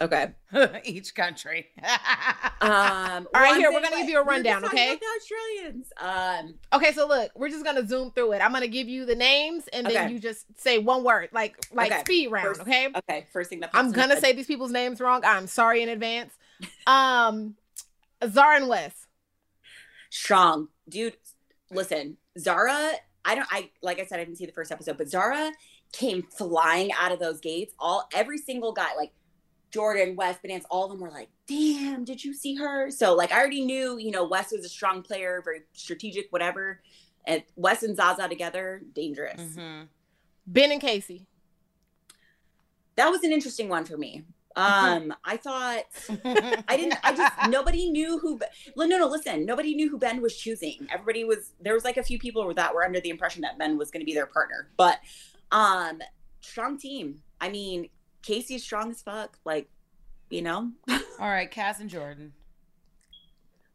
[0.00, 0.28] Okay.
[0.84, 1.66] each country.
[2.58, 4.98] Um, All right, here, we're gonna give you a rundown, okay?
[5.18, 5.92] Australians.
[6.00, 8.38] Um, Okay, so look, we're just gonna zoom through it.
[8.38, 10.12] I'm gonna give you the names, and then Okay.
[10.14, 12.00] you just say one word, like like Okay.
[12.00, 12.46] speed round.
[12.48, 12.88] First- okay.
[12.96, 13.26] okay.
[13.30, 14.22] First thing that I'm gonna head.
[14.22, 15.20] say these people's names wrong.
[15.24, 16.32] I'm sorry in advance.
[16.86, 17.56] Um,
[18.26, 19.06] Zara and Wes.
[20.10, 21.16] strong dude
[21.70, 22.92] listen zara
[23.24, 25.50] i don't i like i said i didn't see the first episode but zara
[25.92, 29.12] came flying out of those gates all every single guy like
[29.72, 33.32] jordan wes Bananas, all of them were like damn did you see her so like
[33.32, 36.80] i already knew you know wes was a strong player very strategic whatever
[37.26, 39.88] and wes and zaza together dangerous Mhm.
[40.46, 41.26] Ben and Casey.
[42.96, 45.82] that was an interesting one for me um i thought
[46.68, 46.98] I didn't.
[47.04, 48.40] I just nobody knew who.
[48.76, 49.06] No, no, no.
[49.06, 50.86] Listen, nobody knew who Ben was choosing.
[50.90, 53.76] Everybody was there was like a few people that were under the impression that Ben
[53.76, 54.70] was going to be their partner.
[54.78, 54.98] But
[55.52, 56.00] um,
[56.40, 57.20] strong team.
[57.40, 57.88] I mean,
[58.26, 59.38] Casey's strong as fuck.
[59.44, 59.68] Like,
[60.30, 60.72] you know.
[60.88, 62.32] All right, Kaz and Jordan.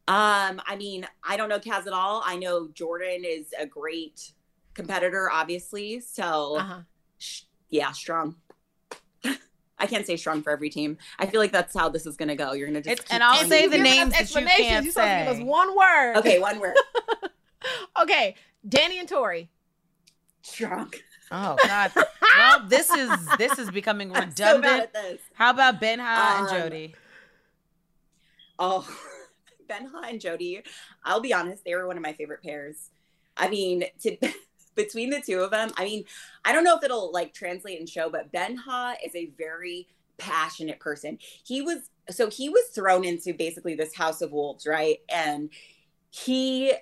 [0.07, 2.21] Um, I mean, I don't know Kaz at all.
[2.25, 4.33] I know Jordan is a great
[4.73, 6.01] competitor, obviously.
[6.01, 6.79] So Uh huh.
[7.17, 8.35] sh- yeah, strong.
[9.79, 10.97] I can't say strong for every team.
[11.17, 12.51] I feel like that's how this is gonna go.
[12.53, 14.91] You're gonna just keep and I'll telling say me- the names that you can't You're
[14.91, 16.17] supposed to give us one word.
[16.17, 16.75] Okay, one word.
[18.01, 18.35] okay.
[18.67, 19.49] Danny and Tori.
[20.41, 20.91] strong.
[21.31, 21.91] Oh God.
[21.95, 24.93] well, this is this is becoming so redundant.
[24.93, 25.21] this.
[25.33, 26.95] How about Benha and Um, Jody?
[28.59, 28.87] Oh,
[29.69, 30.61] Benha and Jody.
[31.03, 32.89] I'll be honest, they were one of my favorite pairs.
[33.35, 34.17] I mean, to
[34.75, 36.03] between the two of them, I mean,
[36.45, 39.87] I don't know if it'll like translate and show, but Benha is a very
[40.19, 41.17] passionate person.
[41.43, 44.99] He was so he was thrown into basically this house of wolves, right?
[45.09, 45.49] And
[46.11, 46.73] he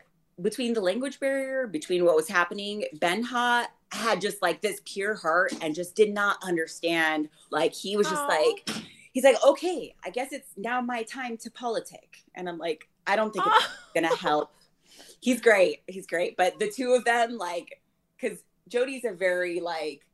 [0.42, 5.54] between the language barrier, between what was happening, Benha had just like this pure heart
[5.62, 7.30] and just did not understand.
[7.50, 8.28] Like he was just Aw.
[8.28, 8.70] like
[9.14, 12.18] he's like, okay, I guess it's now my time to politic.
[12.36, 13.76] And I'm like, I don't think it's Ah.
[13.96, 14.52] gonna help.
[15.22, 15.82] He's great.
[15.88, 16.38] He's great.
[16.38, 17.82] But the two of them, like,
[18.20, 20.06] because Jody's a very like,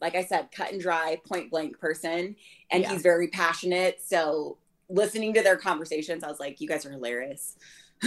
[0.00, 2.36] like I said, cut and dry, point blank person,
[2.70, 2.92] and Yeah.
[2.92, 4.00] he's very passionate.
[4.04, 4.58] So
[4.88, 7.56] listening to their conversations, I was like, you guys are hilarious.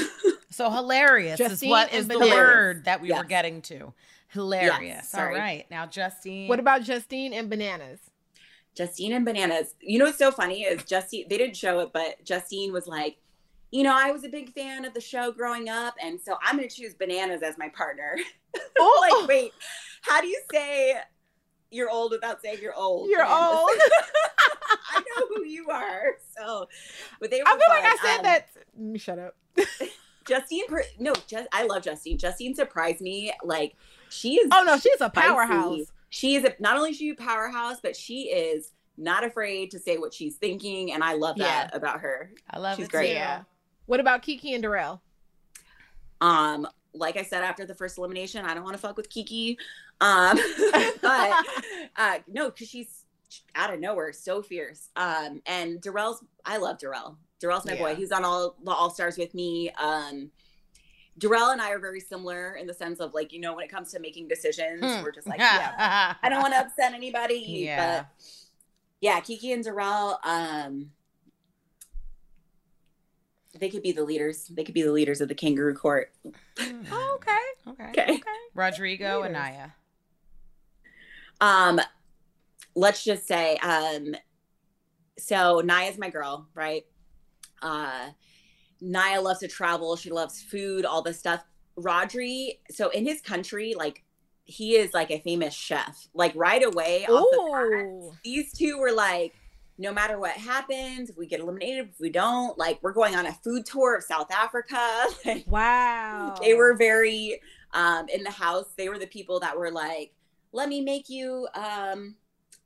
[0.53, 2.33] So hilarious is Justine what and is the Bananas.
[2.35, 3.93] word that we were getting to.
[4.31, 4.77] Hilarious.
[4.81, 5.37] Yes, All sorry.
[5.37, 5.65] right.
[5.71, 6.47] Now Justine.
[6.47, 7.99] What about Justine and Bananas?
[8.75, 9.75] Justine and Bananas.
[9.81, 13.17] You know what's so funny is Justine, they didn't show it, but Justine was like,
[13.69, 16.57] you know, I was a big fan of the show growing up, and so I'm
[16.57, 18.17] going to choose Bananas as my partner.
[18.77, 19.53] Oh, like, wait,
[20.01, 20.95] how do you say
[21.69, 23.09] you're old without saying you're old?
[23.09, 23.59] You're Bananas?
[23.59, 23.69] old.
[24.91, 26.17] I know who you are.
[26.37, 26.67] So,
[27.21, 28.49] but they were I feel like I said Um, that.
[28.77, 29.37] Let me shut up.
[30.27, 30.63] Justine,
[30.99, 32.17] no, just, I love Justine.
[32.17, 33.31] Justine surprised me.
[33.41, 33.75] Like,
[34.11, 34.49] she is.
[34.51, 35.27] Oh no, she's a spicy.
[35.27, 35.91] powerhouse.
[36.09, 39.79] She is a, not only is she a powerhouse, but she is not afraid to
[39.79, 42.31] say what she's thinking, and I love that about her.
[42.49, 43.13] I love She's it great.
[43.13, 43.43] Yeah.
[43.85, 45.01] What about Kiki and Darrell?
[46.19, 49.57] Um, like I said after the first elimination, I don't want to fuck with Kiki.
[50.01, 50.37] Um,
[51.01, 51.45] but
[51.95, 53.05] uh, no, because she's
[53.55, 54.89] out of nowhere, so fierce.
[54.95, 57.17] Um, and Darrell's, I love Darrell.
[57.39, 57.95] Darrell's my boy.
[57.95, 59.71] He's on all the All Stars with me.
[59.71, 60.29] Um,
[61.17, 63.69] Darrell and I are very similar in the sense of like, you know, when it
[63.71, 65.03] comes to making decisions, Hmm.
[65.03, 67.43] we're just like, yeah, I don't want to upset anybody.
[67.47, 68.03] Yeah.
[68.03, 68.07] But
[69.01, 70.91] yeah, Kiki and Darrell, um,
[73.59, 74.47] they could be the leaders.
[74.47, 76.11] They could be the leaders of the kangaroo court.
[76.59, 77.37] Oh, okay.
[77.67, 77.89] Okay.
[77.91, 78.13] Okay.
[78.13, 78.21] Okay.
[78.55, 79.69] Rodrigo and Naya.
[81.39, 81.79] Um,
[82.75, 84.15] let's just say, um,
[85.17, 86.85] so Naya's my girl, right?
[87.61, 88.09] Uh,
[88.81, 89.95] Naya loves to travel.
[89.95, 91.43] She loves food, all this stuff.
[91.77, 94.03] Rodri, so in his country, like
[94.43, 96.07] he is like a famous chef.
[96.13, 99.33] Like right away off the bat, these two were like,
[99.77, 103.25] no matter what happens, if we get eliminated, if we don't, like we're going on
[103.25, 105.05] a food tour of South Africa.
[105.25, 106.35] Like, Wow.
[106.41, 107.39] they were very
[107.73, 110.11] um, in the house, they were the people that were like,
[110.51, 112.15] "Let me make you um,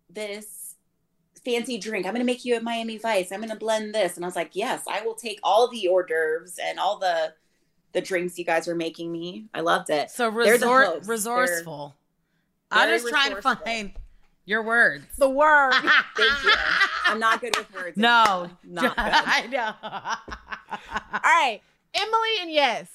[0.09, 0.64] this
[1.45, 2.05] fancy drink.
[2.05, 3.31] I'm going to make you a Miami Vice.
[3.31, 5.87] I'm going to blend this." And I was like, "Yes, I will take all the
[5.87, 7.33] hors d'oeuvres and all the
[7.93, 9.45] the drinks you guys are making me.
[9.53, 11.95] I loved it." So resort resourceful.
[12.71, 13.93] I'm just trying to find
[14.45, 15.05] your words.
[15.17, 15.73] The word.
[16.17, 16.51] Thank you.
[17.05, 17.97] I'm not good with words.
[17.97, 18.83] No, anymore.
[18.83, 19.05] not good.
[19.05, 19.73] I know.
[21.13, 21.61] All right,
[21.93, 22.89] Emily and yes.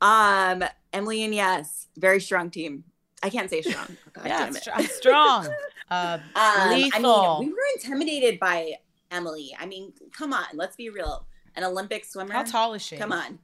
[0.00, 2.84] Um, Emily and yes, very strong team.
[3.22, 3.86] I can't say strong.
[3.90, 4.62] Oh, God yeah, damn it.
[4.62, 5.48] str- strong.
[5.90, 7.14] Uh, Um, lethal.
[7.14, 8.74] I mean, we were intimidated by
[9.10, 9.54] Emily.
[9.58, 11.26] I mean, come on, let's be real.
[11.54, 12.32] An Olympic swimmer.
[12.32, 12.96] How tall is she?
[12.96, 13.38] Come on.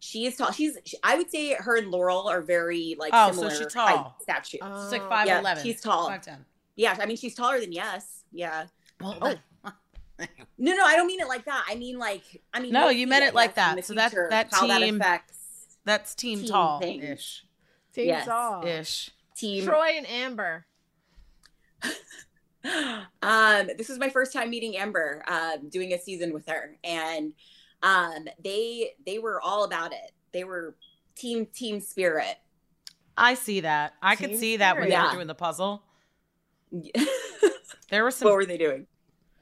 [0.00, 0.50] She is tall.
[0.52, 0.78] She's.
[0.84, 3.86] She, I would say her and Laurel are very like Oh, so she's tall.
[3.86, 4.58] height statue.
[4.58, 5.08] She's like Oh.
[5.08, 5.62] five yeah, eleven.
[5.64, 6.08] she's tall.
[6.08, 6.44] Five ten.
[6.76, 8.22] yeah, I mean she's taller than yes.
[8.32, 8.66] Yeah.
[9.00, 9.34] Well, Oh.
[10.60, 11.64] No, no, I don't mean it like that.
[11.68, 13.84] I mean like I mean No, you meant it like that.
[13.84, 15.36] So that- future, that how that team- affects
[15.84, 17.44] that's team, Team tall ish.
[17.92, 18.26] Team Yes.
[18.26, 18.62] Saw.
[18.64, 19.10] Ish.
[19.36, 19.64] team.
[19.64, 20.66] Troy and Amber.
[23.22, 27.32] um, this was my first time meeting Amber, um, doing a season with her, and
[27.82, 30.12] um, they they were all about it.
[30.32, 30.74] They were
[31.14, 32.36] team team spirit.
[33.16, 33.94] I see that.
[34.00, 35.00] I could Team see that when spirit.
[35.02, 35.82] they were doing the puzzle.
[37.90, 38.86] There were some What were they doing?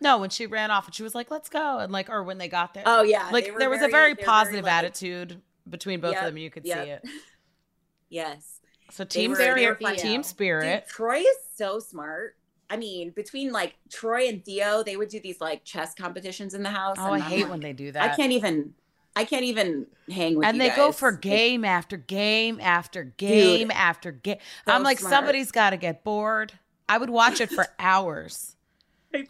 [0.01, 2.39] no when she ran off and she was like, "Let's go," and like, or when
[2.39, 4.65] they got there, Oh yeah, like they were there was a very they were positive
[4.65, 6.39] like- attitude between both Yep, of them.
[6.39, 6.85] You could yep.
[6.85, 7.03] see it.
[8.09, 8.61] Yes,
[8.91, 10.87] So team were- they were spirit, team Dude, spirit.
[10.89, 12.37] Troy is so smart.
[12.69, 16.63] I mean, between like Troy and Theo, they would do these like chess competitions in
[16.63, 16.97] the house.
[16.99, 18.13] oh, I hate like, when they do that.
[18.13, 18.75] I can't even.
[19.19, 20.51] I can't even hang with them.
[20.51, 20.99] and they go guys.
[20.99, 24.37] for Like, game after game after game after game.
[24.67, 25.11] so I'm like, smart.
[25.11, 26.53] somebody's got to get bored.
[26.87, 28.56] I would watch it for hours.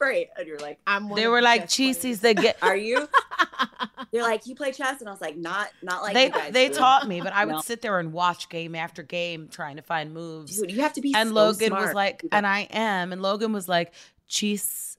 [0.00, 1.08] Right, and you're like, I'm.
[1.08, 2.20] One they were the like, cheesies.
[2.20, 2.56] They get.
[2.62, 3.08] "Are you?"
[4.12, 6.74] They're like, "You play chess," and I was like, "Not, not like they they do."
[6.74, 7.60] taught me, but I would No.
[7.60, 10.58] sit there and watch game after game trying to find moves.
[10.58, 11.12] Dude, you have to be.
[11.14, 13.92] and so Logan was like, and I am, and Logan was like,
[14.28, 14.96] cheese,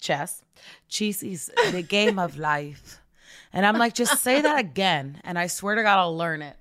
[0.00, 0.42] chess,
[0.88, 3.00] cheese is the game of life.
[3.52, 6.56] And I'm like, just say that again, and I swear to God, I'll learn it.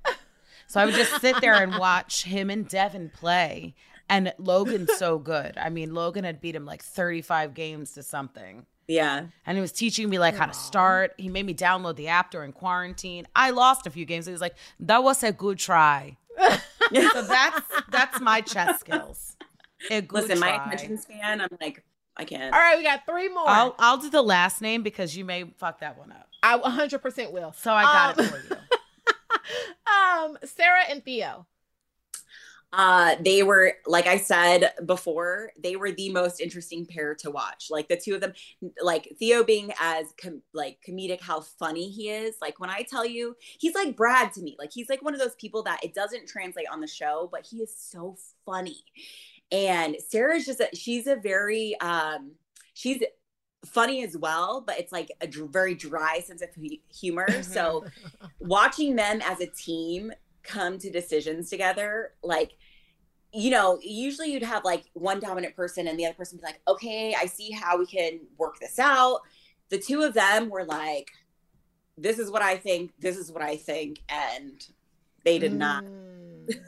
[0.67, 3.76] So I would just sit there and watch him and Devin play.
[4.12, 5.57] And Logan's so good.
[5.57, 8.66] I mean, Logan had beat him like 35 games to something.
[8.88, 11.14] yeah, And he was teaching me like how to start.
[11.18, 13.26] He made me download the app during quarantine.
[13.36, 14.26] I lost a few games.
[14.28, 19.36] He was like, "That was a good try." so that's that's my chess skills.
[19.89, 21.41] A good listen, my attention span.
[21.41, 21.84] I'm like,
[22.18, 22.53] I can't.
[22.53, 23.47] All right, we got three more.
[23.47, 26.28] I'll I'll do the last name because you may fuck that one up.
[26.43, 27.53] I 100% will.
[27.53, 28.59] So I got Um, it for you.
[29.88, 31.45] Um, Sarah and Theo.
[32.74, 37.67] Uh, they were, like I said before, they were the most interesting pair to watch.
[37.69, 38.34] Like the two of them,
[38.82, 42.36] like Theo being as com- like comedic, how funny he is.
[42.41, 44.55] Like when I tell you, he's like Brad to me.
[44.57, 47.45] Like he's like one of those people that it doesn't translate on the show, but
[47.45, 48.15] he is so
[48.45, 48.86] funny.
[49.51, 52.32] And Sarah's just, a, she's a very, um,
[52.74, 53.03] she's
[53.65, 57.43] funny as well, but it's like a dr- very dry sense of hu- humor.
[57.43, 57.86] So
[58.39, 60.13] watching them as a team
[60.44, 62.52] come to decisions together like
[63.34, 66.62] you know usually you'd have like one dominant person and the other person be like
[66.68, 69.20] okay i see how we can work this out
[69.70, 71.12] the two of them were like
[71.98, 74.68] this is what i think this is what i think and
[75.24, 76.60] they did not Mm.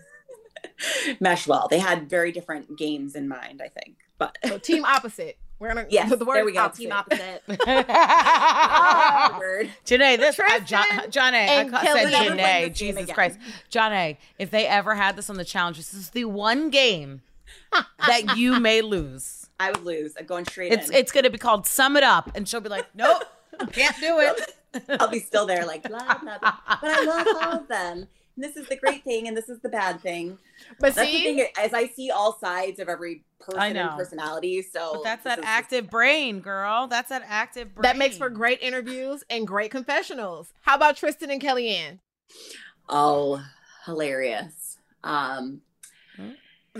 [1.19, 5.37] mesh well they had very different games in mind i think but So team opposite.
[5.63, 6.81] We're gonna yes the word there we go opposite.
[6.83, 7.41] team opposite
[9.39, 9.69] word.
[9.85, 11.37] Janae, this uh, John, John A.
[11.37, 12.73] I and ca- said Janae.
[12.75, 13.09] Jesus.
[13.11, 13.39] Christ,
[13.69, 14.17] John A.
[14.37, 17.21] If they ever had this on the challenge, this is the one game
[18.07, 19.47] that you may lose.
[19.57, 22.29] i would lose i'm going straight It's in it's gonna be called "Sum It Up,"
[22.35, 23.23] and she'll be like, "Nope,
[23.71, 24.55] can't do it."
[24.99, 26.53] I'll be still there, like blah blah blah.
[26.81, 28.07] But I love all of them.
[28.35, 30.37] And this is the great thing, and this is the bad thing.
[30.79, 33.89] But That's the see, thing, as I see all sides of every person I and
[33.97, 34.61] personality.
[34.63, 36.87] So But that's this that is- active brain, girl.
[36.87, 37.83] That's that active brain.
[37.83, 40.51] that makes for great interviews and great confessionals.
[40.61, 41.99] How about Tristan and Kellyanne?
[42.89, 43.43] Oh,
[43.85, 44.77] hilarious.
[45.03, 45.61] Um,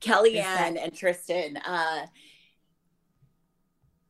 [0.00, 1.56] Kellyanne and Tristan.
[1.58, 2.06] Uh,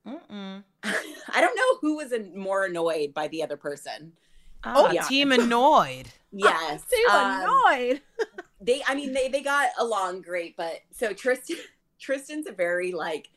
[0.06, 0.62] Mm-mm.
[0.84, 4.12] I don't know who was an- more annoyed by the other person.
[4.64, 5.08] Oh, yeah.
[5.08, 6.10] team annoyed.
[6.32, 8.02] Yes, Too um, annoyed.
[8.60, 11.56] they i mean they they got along great but so tristan
[12.00, 13.28] tristan's a very like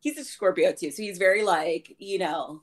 [0.00, 2.62] he's a scorpio too so he's very like you know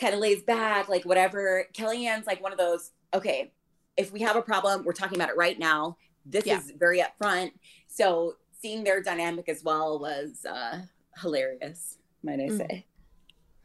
[0.00, 3.52] kind of lays back like whatever kellyanne's like one of those okay
[3.96, 6.60] if we have a problem we're talking about it right now this Yeah.
[6.60, 7.52] is very upfront
[7.88, 10.80] so seeing their dynamic as well was uh
[11.20, 12.58] hilarious might i Mm.
[12.58, 12.86] say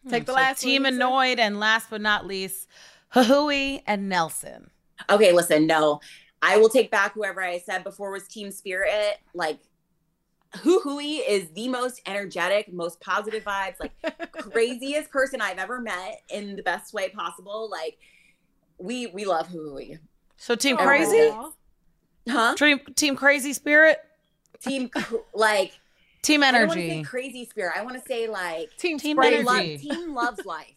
[0.08, 2.68] Take the So last team annoyed, and last but not least,
[3.24, 4.70] Hui and Nelson.
[5.10, 6.00] Okay, listen, no.
[6.42, 9.18] I will take back whoever I said before was Team Spirit.
[9.34, 9.60] Like
[10.58, 13.94] Hoo Hooey is the most energetic, most positive vibes, like
[14.32, 17.70] craziest person I've ever met in the best way possible.
[17.70, 17.98] Like
[18.78, 19.98] we we love Hoo Hooey.
[20.38, 21.32] So team crazy?
[22.30, 22.56] Huh?
[22.56, 23.98] Team team crazy spirit?
[24.62, 24.90] Team
[25.34, 25.74] like
[26.22, 27.04] team energy.
[27.04, 27.74] crazy spirit.
[27.78, 29.44] I want to say like team team energy.
[29.44, 30.75] Love, team loves life.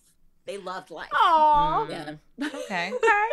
[0.49, 1.11] They loved life.
[1.11, 1.91] Aww.
[1.91, 2.15] Yeah.
[2.43, 2.91] Okay.
[2.95, 3.29] okay.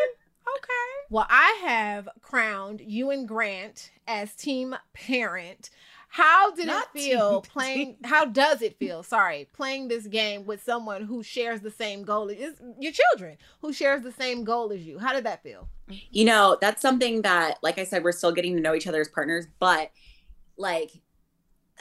[0.57, 0.74] Okay.
[1.09, 5.70] Well, I have crowned you and Grant as team parent.
[6.09, 7.86] How did Not it feel team, playing?
[7.86, 7.97] Team.
[8.03, 9.01] How does it feel?
[9.01, 13.72] Sorry, playing this game with someone who shares the same goal as your children, who
[13.72, 14.99] shares the same goal as you.
[14.99, 15.70] How did that feel?
[16.11, 18.99] You know, that's something that, like I said, we're still getting to know each other
[18.99, 19.89] as partners, but
[20.57, 20.91] like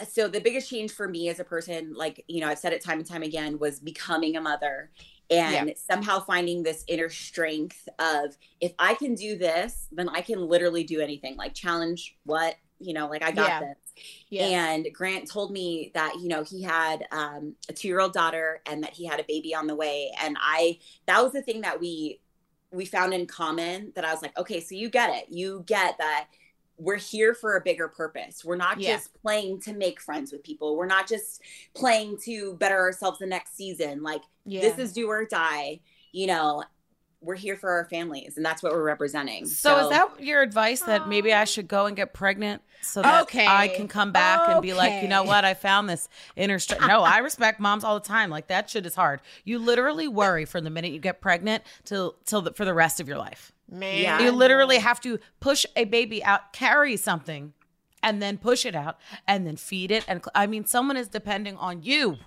[0.09, 2.83] so the biggest change for me as a person like you know i've said it
[2.83, 4.91] time and time again was becoming a mother
[5.31, 5.75] and yeah.
[5.77, 10.85] somehow finding this inner strength of if I can do this, then I can literally
[10.85, 11.37] do anything.
[11.37, 13.61] Like challenge what you know, like I got yeah.
[13.61, 14.05] this.
[14.29, 14.45] Yeah.
[14.47, 18.61] And Grant told me that you know he had um, a two year old daughter
[18.67, 21.63] and that he had a baby on the way, and I that was the thing
[21.63, 22.21] that we
[22.71, 23.93] we found in common.
[23.95, 26.27] That I was like, okay, so you get it, you get that
[26.77, 28.45] we're here for a bigger purpose.
[28.45, 28.95] We're not yeah.
[28.95, 30.77] just playing to make friends with people.
[30.77, 31.41] We're not just
[31.75, 34.03] playing to better ourselves the next season.
[34.03, 34.61] Like yeah.
[34.61, 35.81] this is do or die,
[36.13, 36.65] you know.
[37.21, 39.47] We're here for our families and that's what we're representing.
[39.47, 43.01] So, so is that your advice that maybe I should go and get pregnant so
[43.01, 43.47] that okay.
[43.47, 44.53] I can come back okay.
[44.53, 46.87] and be like, you know what, I found this inner strength.
[46.87, 48.29] no, I respect moms all the time.
[48.29, 49.23] Like that shit is hard.
[49.43, 53.01] You literally worry from the minute you get pregnant till till the, for the rest
[53.01, 53.54] of your life.
[53.71, 54.03] Man.
[54.03, 54.21] Yeah.
[54.21, 57.53] You literally have to push a baby out, carry something,
[58.03, 60.05] and then push it out, and then feed it.
[60.07, 62.19] And I mean, someone is depending on you.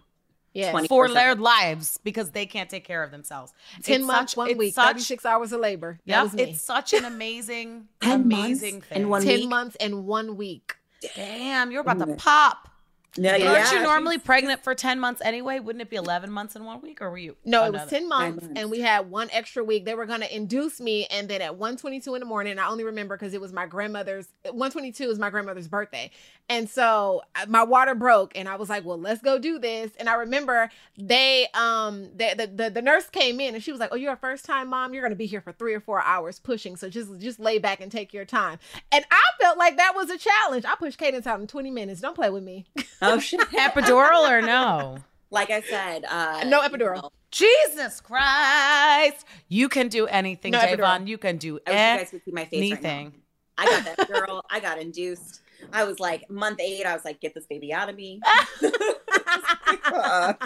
[0.54, 0.88] Yes.
[0.88, 3.54] for their lives because they can't take care of themselves.
[3.84, 6.00] 10 it's months, such, one week, such, 36 hours of labor.
[6.04, 8.98] Yeah, it's such an amazing, amazing thing.
[8.98, 9.50] And one 10 week?
[9.50, 10.76] months and one week.
[11.16, 12.70] Damn, you're about to pop.
[13.18, 13.52] Yeah, yeah.
[13.52, 15.60] Aren't you normally pregnant for 10 months anyway?
[15.60, 17.36] Wouldn't it be 11 months in one week or were you?
[17.46, 19.86] No, it was 10 months, months, and we had one extra week.
[19.86, 22.84] They were going to induce me and then at 122 in the morning, I only
[22.84, 26.12] remember because it was my grandmother's 122 is my grandmother's birthday.
[26.50, 29.92] And so uh, my water broke and I was like, "Well, let's go do this."
[30.00, 33.82] And I remember they um they, the, the the nurse came in and she was
[33.82, 34.94] like, "Oh, you're a first time mom.
[34.94, 36.78] You're going to be here for 3 or 4 hours pushing.
[36.78, 38.60] So just just lay back and take your time."
[38.94, 40.64] And I felt like that was a challenge.
[40.64, 42.00] I pushed Cadence out in 20 minutes.
[42.00, 42.66] Don't play with me.
[43.08, 43.40] Oh shit.
[43.42, 45.00] epidural or no?
[45.30, 47.04] Like I said, uh, no epidural.
[47.04, 47.12] No.
[47.32, 49.26] Jesus Christ!
[49.50, 51.08] You can do anything, no Javon.
[51.08, 51.94] You can do I anything.
[51.94, 53.06] you guys could see my face anything.
[53.06, 53.14] Right
[53.58, 54.44] I got that girl.
[54.50, 55.42] I got induced.
[55.74, 56.86] I was like month eight.
[56.86, 58.22] I was like, get this baby out of me.
[58.62, 60.38] but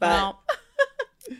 [0.00, 0.42] well,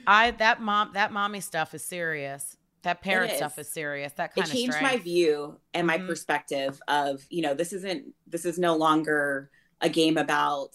[0.06, 2.56] I that mom that mommy stuff is serious.
[2.82, 3.38] That parent is.
[3.38, 4.12] stuff is serious.
[4.14, 4.92] That kind it of changed strength.
[4.92, 6.06] my view and my mm-hmm.
[6.06, 9.50] perspective of you know this isn't this is no longer
[9.80, 10.70] a game about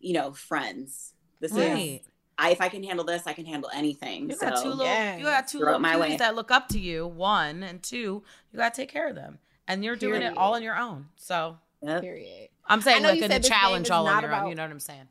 [0.00, 1.14] you know friends.
[1.40, 1.78] This right.
[1.78, 2.00] is
[2.38, 4.28] I, if I can handle this, I can handle anything.
[4.28, 5.16] You so, got two little, yeah.
[5.16, 6.16] you got two little my way.
[6.16, 7.06] that look up to you.
[7.06, 8.22] One and two,
[8.52, 9.38] you got to take care of them,
[9.68, 10.20] and you're Period.
[10.20, 11.06] doing it all on your own.
[11.16, 12.02] So, yep.
[12.02, 12.48] Period.
[12.66, 14.48] I'm saying like in the challenge all on your about, own.
[14.50, 15.08] You know what I'm saying?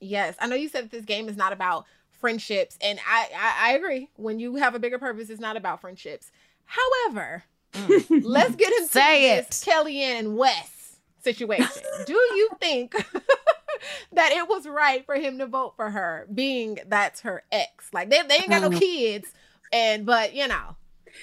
[0.00, 3.70] Yes, I know you said that this game is not about friendships, and I, I,
[3.70, 4.10] I agree.
[4.16, 6.30] When you have a bigger purpose, it's not about friendships.
[6.64, 8.22] However, mm.
[8.24, 9.70] let's get into Say this it.
[9.70, 10.75] Kellyanne and Wes
[11.26, 11.82] situation.
[12.06, 12.92] Do you think
[14.12, 17.92] that it was right for him to vote for her, being that's her ex?
[17.92, 18.78] Like they, they ain't got no mm.
[18.78, 19.28] kids,
[19.72, 20.76] and but you know,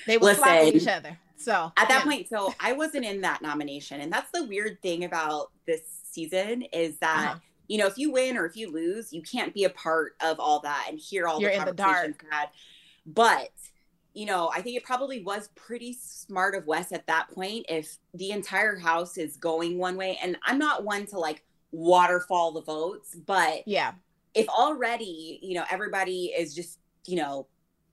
[0.05, 1.17] they were slapping each other.
[1.37, 2.03] So at that yeah.
[2.03, 5.81] point, so I wasn't in that nomination, and that's the weird thing about this
[6.11, 7.29] season is that.
[7.31, 7.39] Uh-huh
[7.69, 10.37] you know, if you win or if you lose, you can't be a part of
[10.37, 12.49] all that and hear all You're the conversations the had.
[13.05, 13.51] But
[14.13, 17.97] you know, I think it probably was pretty smart of Wes at that point if
[18.13, 20.19] the entire house is going one way.
[20.21, 23.93] And I'm not one to like waterfall the votes, but yeah,
[24.35, 27.47] if already, you know, everybody is just, you know,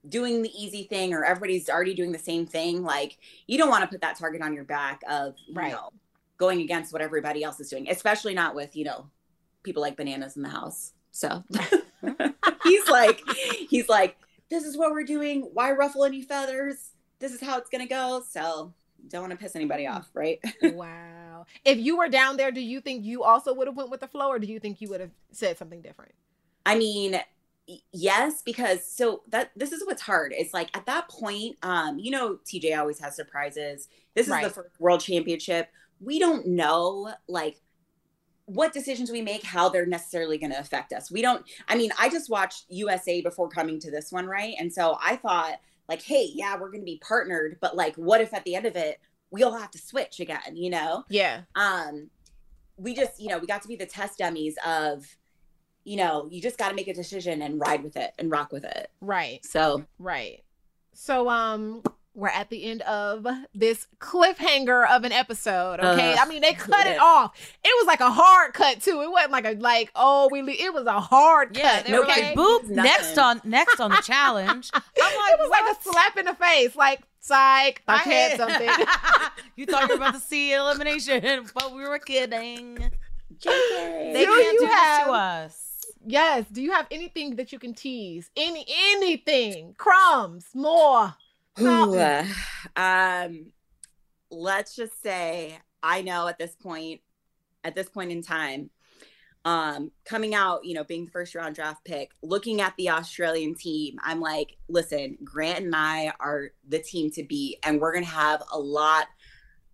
[0.09, 3.17] doing the easy thing or everybody's already doing the same thing, like
[3.47, 5.71] you don't want to put that target on your back of, you right.
[5.71, 5.89] know,
[6.37, 9.07] going against what everybody else is doing, especially not with, you know,
[9.63, 10.93] people like bananas in the house.
[11.11, 11.43] So
[12.63, 13.21] he's like,
[13.69, 14.17] he's like,
[14.51, 15.49] this is what we're doing.
[15.53, 16.91] Why ruffle any feathers?
[17.17, 18.21] This is how it's gonna go.
[18.29, 18.73] So
[19.07, 20.39] don't want to piss anybody off, right?
[20.61, 21.45] wow.
[21.65, 24.07] If you were down there, do you think you also would have went with the
[24.07, 26.13] flow, or do you think you would have said something different?
[26.65, 27.19] I mean,
[27.91, 30.33] yes, because so that this is what's hard.
[30.35, 33.87] It's like at that point, um, you know, TJ always has surprises.
[34.13, 34.43] This is right.
[34.43, 35.69] the first world championship.
[35.99, 37.61] We don't know like
[38.53, 41.09] what decisions we make, how they're necessarily going to affect us.
[41.09, 44.55] We don't, I mean, I just watched USA before coming to this one, right?
[44.59, 48.21] And so I thought, like, hey, yeah, we're going to be partnered, but like, what
[48.21, 48.99] if at the end of it,
[49.29, 51.05] we all have to switch again, you know?
[51.09, 51.41] Yeah.
[51.55, 52.09] Um,
[52.75, 55.05] we just, you know, we got to be the test dummies of,
[55.85, 58.51] you know, you just got to make a decision and ride with it and rock
[58.51, 58.91] with it.
[58.99, 59.45] Right.
[59.45, 60.43] So, right.
[60.93, 61.83] So, um,
[62.13, 65.79] we're at the end of this cliffhanger of an episode.
[65.79, 67.37] Okay, uh, I mean they cut it off.
[67.63, 69.01] It was like a hard cut too.
[69.01, 70.41] It wasn't like a like oh we.
[70.41, 71.85] It was a hard yeah, cut.
[71.85, 74.69] They were like boop next on next on the challenge.
[74.73, 75.65] I'm like, it was what?
[75.65, 76.75] like a slap in the face.
[76.75, 78.69] Like psych, I, I had something.
[79.55, 82.91] you thought you were about to see elimination, but we were kidding.
[83.37, 84.13] JK.
[84.13, 85.67] They do can't do have, this to us.
[86.05, 86.45] Yes.
[86.51, 88.29] Do you have anything that you can tease?
[88.35, 89.75] Any anything?
[89.77, 91.15] Crumbs, more.
[91.59, 92.25] Ooh, uh,
[92.75, 93.51] um,
[94.29, 97.01] let's just say I know at this point,
[97.63, 98.69] at this point in time,
[99.43, 103.55] um, coming out, you know, being the first round draft pick, looking at the Australian
[103.55, 108.05] team, I'm like, listen, Grant and I are the team to beat, and we're gonna
[108.05, 109.07] have a lot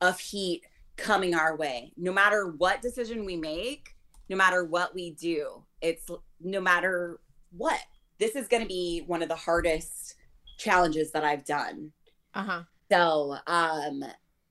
[0.01, 0.63] of heat
[0.95, 1.91] coming our way.
[1.97, 3.95] No matter what decision we make,
[4.30, 6.09] no matter what we do, it's
[6.39, 7.19] no matter
[7.51, 7.80] what.
[8.19, 10.15] This is to be one of the hardest
[10.58, 11.91] challenges that I've done.
[12.34, 12.64] Uh-huh.
[12.91, 14.03] So, um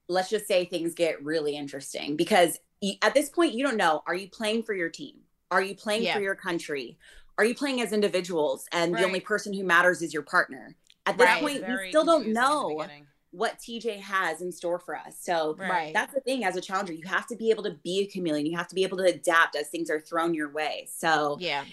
[0.09, 2.59] let's just say things get really interesting because
[3.03, 5.17] at this point you don't know are you playing for your team?
[5.51, 6.15] Are you playing yeah.
[6.15, 6.99] for your country?
[7.39, 9.01] Are you playing as individuals and right.
[9.01, 10.77] the only person who matters is your partner?
[11.07, 11.41] At this right.
[11.41, 12.87] point you still don't know
[13.31, 15.19] what TJ has in store for us.
[15.21, 15.93] So right.
[15.93, 18.47] that's the thing as a challenger, you have to be able to be a chameleon.
[18.47, 20.89] You have to be able to adapt as things are thrown your way.
[20.91, 21.65] So yeah,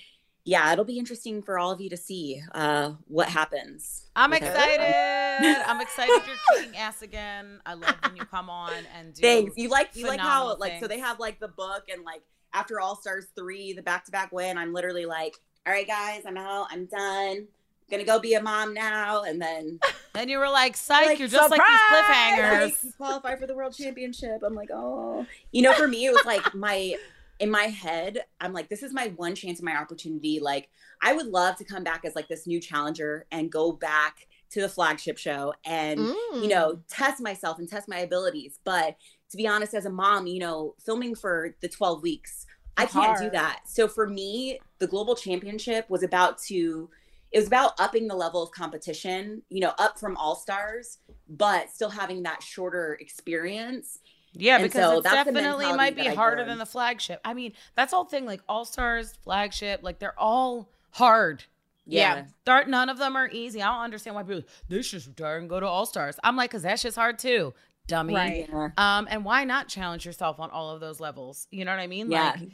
[0.46, 4.08] yeah, it'll be interesting for all of you to see uh, what happens.
[4.16, 4.82] I'm excited.
[5.68, 7.62] I'm excited you're kicking ass again.
[7.66, 9.22] I love when you come on and do.
[9.22, 9.58] Thanks.
[9.58, 10.60] You like you like how things.
[10.60, 12.22] like so they have like the book and like
[12.54, 14.58] after All Stars three, the back to back win.
[14.58, 15.36] I'm literally like,
[15.66, 16.68] all right, guys, I'm out.
[16.70, 17.48] I'm done.
[17.90, 19.80] gonna go be a mom now, and then
[20.14, 21.60] then you were like, "Psych, like, you're just surprise!
[21.60, 24.44] like these cliffhangers." Like, you qualify for the world championship.
[24.44, 26.98] I'm like, oh, you know, for me, it was like my
[27.44, 30.40] in my head, I'm like, this is my one chance and my opportunity.
[30.40, 30.70] Like,
[31.02, 34.62] I would love to come back as like this new challenger and go back to
[34.62, 36.42] the flagship show and, mm.
[36.42, 36.82] you know, mm.
[36.88, 38.60] test myself and test my abilities.
[38.64, 38.96] But
[39.30, 42.46] to be honest, as a mom, you know, filming for the 12 weeks,
[42.78, 43.20] I can't hard.
[43.20, 43.64] do that.
[43.66, 46.90] So for me, the global championship was about to
[47.34, 51.72] it was about upping the level of competition, you know, up from all stars, but
[51.72, 54.00] still having that shorter experience
[54.34, 57.22] yeah, and because so it definitely might be harder than the flagship.
[57.24, 61.44] I mean, that's all thing like All Stars, flagship, like they're all hard.
[61.86, 62.26] Yeah.
[62.46, 62.64] yeah.
[62.68, 63.62] none of them are easy.
[63.62, 66.18] I don't understand why people they should retire and go to All Stars.
[66.24, 67.54] I'm like, cause that shit's hard too.
[67.88, 68.16] Dummy.
[68.16, 68.50] Right.
[68.78, 71.48] Um, and why not challenge yourself on all of those levels?
[71.52, 72.10] You know what I mean?
[72.10, 72.36] Yeah.
[72.38, 72.50] Like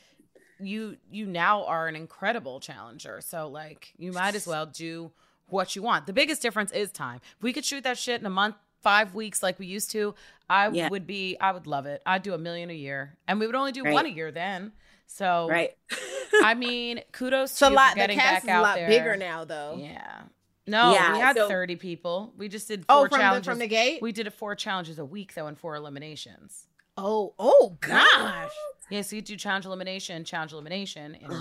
[0.60, 3.22] you you now are an incredible challenger.
[3.22, 5.12] So like you might as well do
[5.48, 6.06] what you want.
[6.06, 7.22] The biggest difference is time.
[7.38, 10.16] If we could shoot that shit in a month, five weeks like we used to,
[10.50, 10.90] I yeah.
[10.90, 12.02] would be, I would love it.
[12.06, 13.94] I'd do a million a year, and we would only do right.
[13.94, 14.72] one a year then.
[15.08, 15.76] So, right.
[16.44, 18.88] I mean, kudos to a lot, getting the cast back is a lot there.
[18.88, 19.78] bigger now, though.
[19.80, 20.22] Yeah.
[20.68, 22.34] No, yeah, we had so, 30 people.
[22.38, 23.46] We just did oh, four oh, from challenges.
[23.46, 24.02] The, from the gate?
[24.04, 26.68] We did it four challenges a week, though, and four eliminations.
[26.96, 28.52] Oh, oh gosh.
[28.92, 31.34] Yeah, so you do challenge elimination, challenge elimination, and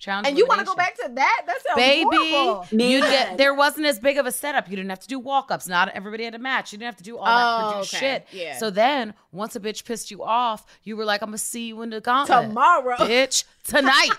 [0.00, 0.26] challenge.
[0.26, 1.42] And you want to go back to that?
[1.46, 2.04] That's baby.
[2.10, 2.66] Horrible.
[2.70, 4.68] Baby, you did, there wasn't as big of a setup.
[4.68, 5.68] You didn't have to do walk ups.
[5.68, 6.72] Not everybody had a match.
[6.72, 7.96] You didn't have to do all that oh, okay.
[7.98, 8.26] shit.
[8.32, 8.58] Yeah.
[8.58, 11.82] So then, once a bitch pissed you off, you were like, "I'm gonna see you
[11.82, 14.10] in the gauntlet tomorrow, bitch, tonight."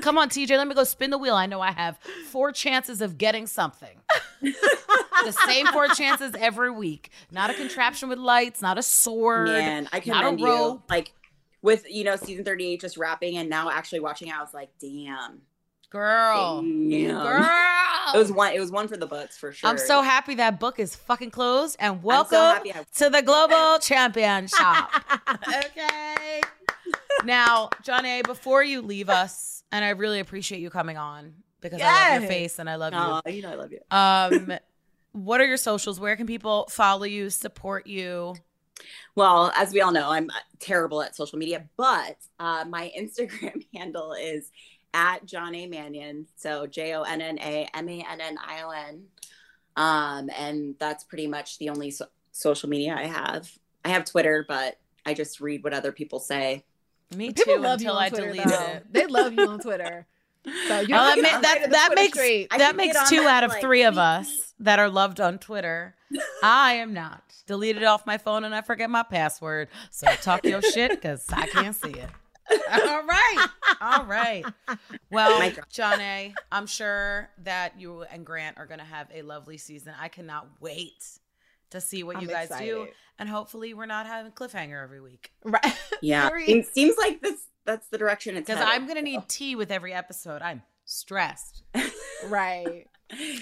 [0.00, 1.34] Come on, TJ, let me go spin the wheel.
[1.34, 3.96] I know I have four chances of getting something.
[4.40, 7.10] the same four chances every week.
[7.30, 9.48] Not a contraption with lights, not a sword.
[9.48, 10.82] Man, I commend you.
[10.88, 11.12] Like
[11.66, 14.70] with you know season 38 just wrapping and now actually watching it, I was like,
[14.80, 15.42] damn.
[15.90, 16.62] Girl.
[16.62, 17.22] Damn.
[17.22, 18.14] Girl.
[18.14, 19.68] It was one it was one for the books for sure.
[19.68, 24.60] I'm so happy that book is fucking closed and welcome so to the Global Championship.
[25.48, 26.40] okay.
[27.24, 31.92] Now, Jonna, before you leave us, and I really appreciate you coming on because yes.
[31.92, 32.92] I love your face and I love
[33.26, 33.32] you.
[33.32, 33.80] you know I love you.
[33.90, 34.58] Um,
[35.10, 35.98] what are your socials?
[35.98, 38.36] Where can people follow you, support you?
[39.16, 44.12] Well, as we all know, I'm terrible at social media, but uh, my Instagram handle
[44.12, 44.50] is
[44.94, 46.26] at Jonna Mannion.
[46.36, 49.04] So J O N N A M A N N I O N.
[49.76, 53.50] Um, and that's pretty much the only so- social media I have.
[53.84, 56.64] I have Twitter, but I just read what other people say.
[57.14, 57.44] Me too.
[57.44, 58.64] People love until you on I Twitter, delete though.
[58.66, 58.92] it.
[58.92, 60.06] They love you on Twitter.
[60.68, 62.18] So you that, that, that makes
[62.56, 65.96] that makes two out of like, three of us that are loved on Twitter.
[66.42, 67.22] I am not.
[67.46, 69.68] Deleted off my phone and I forget my password.
[69.90, 72.10] So talk your shit because I can't see it.
[72.50, 73.46] All right.
[73.80, 74.44] All right.
[75.10, 79.94] Well, Jonna, I'm sure that you and Grant are going to have a lovely season.
[80.00, 81.18] I cannot wait
[81.70, 82.66] to see what I'm you guys excited.
[82.66, 82.88] do.
[83.18, 85.32] And hopefully, we're not having cliffhanger every week.
[85.44, 85.74] Right.
[86.02, 86.28] Yeah.
[86.46, 87.46] it seems like this.
[87.66, 90.40] That's the direction it's because I'm going to need tea with every episode.
[90.42, 91.62] I'm stressed.
[92.28, 92.86] right.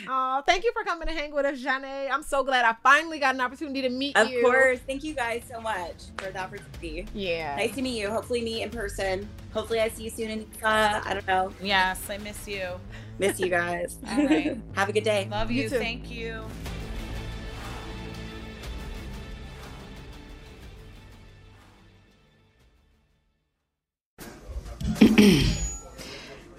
[0.06, 2.10] Oh, thank you for coming to hang with us, Janae.
[2.10, 4.40] I'm so glad I finally got an opportunity to meet of you.
[4.40, 4.78] Of course.
[4.86, 7.06] Thank you guys so much for the opportunity.
[7.14, 7.56] Yeah.
[7.56, 8.10] Nice to meet you.
[8.10, 9.26] Hopefully meet in person.
[9.54, 11.50] Hopefully I see you soon in uh, I don't know.
[11.62, 12.78] Yes, I miss you.
[13.18, 13.98] Miss you guys.
[14.06, 14.60] All right.
[14.74, 15.28] Have a good day.
[15.30, 15.62] Love you.
[15.62, 16.44] you thank you.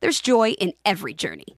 [0.00, 1.56] there's joy in every journey.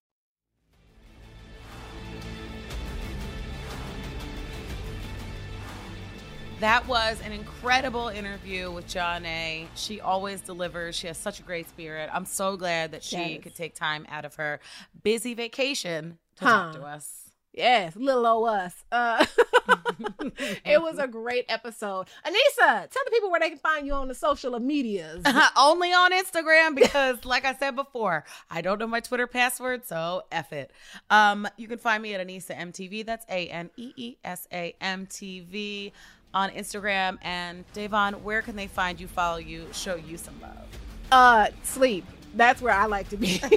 [6.59, 9.67] That was an incredible interview with Jonna.
[9.75, 10.95] She always delivers.
[10.95, 12.09] She has such a great spirit.
[12.13, 13.43] I'm so glad that she yes.
[13.43, 14.61] could take time out of her
[15.03, 16.51] busy vacation to huh.
[16.51, 17.32] talk to us.
[17.53, 18.73] Yes, little old us.
[18.91, 19.23] Uh,
[20.65, 22.07] it was a great episode.
[22.25, 25.23] Aneesa, tell the people where they can find you on the social medias.
[25.57, 30.23] Only on Instagram because, like I said before, I don't know my Twitter password, so
[30.31, 30.71] F it.
[31.11, 33.05] Um, you can find me at Aneesa MTV.
[33.05, 35.93] That's A N E E S A M T V
[36.33, 37.19] on Instagram.
[37.21, 40.65] And Da'Vonne, where can they find you, follow you, show you some love?
[41.11, 43.41] Uh, sleep that's where I like to be.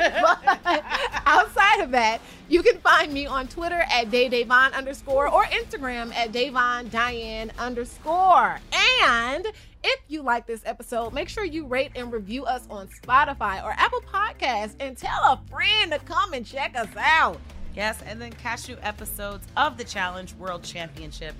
[1.26, 6.32] outside of that, you can find me on Twitter at DayDavon underscore or Instagram at
[6.32, 8.58] Davon Diane underscore.
[9.02, 9.46] And
[9.82, 13.72] if you like this episode, make sure you rate and review us on Spotify or
[13.76, 17.40] Apple Podcasts and tell a friend to come and check us out.
[17.74, 21.34] Yes, and then catch new episodes of the Challenge World Championship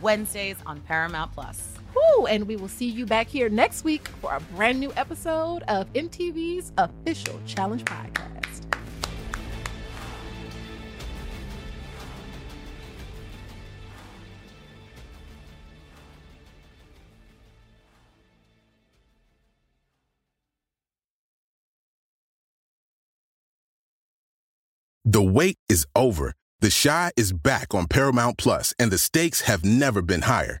[0.00, 1.79] Wednesdays on Paramount Plus.
[1.94, 2.26] Woo!
[2.26, 5.92] And we will see you back here next week for a brand new episode of
[5.92, 8.30] MTV's official Challenge Podcast.
[25.04, 26.34] The wait is over.
[26.60, 30.60] The Chi is back on Paramount Plus, and the stakes have never been higher.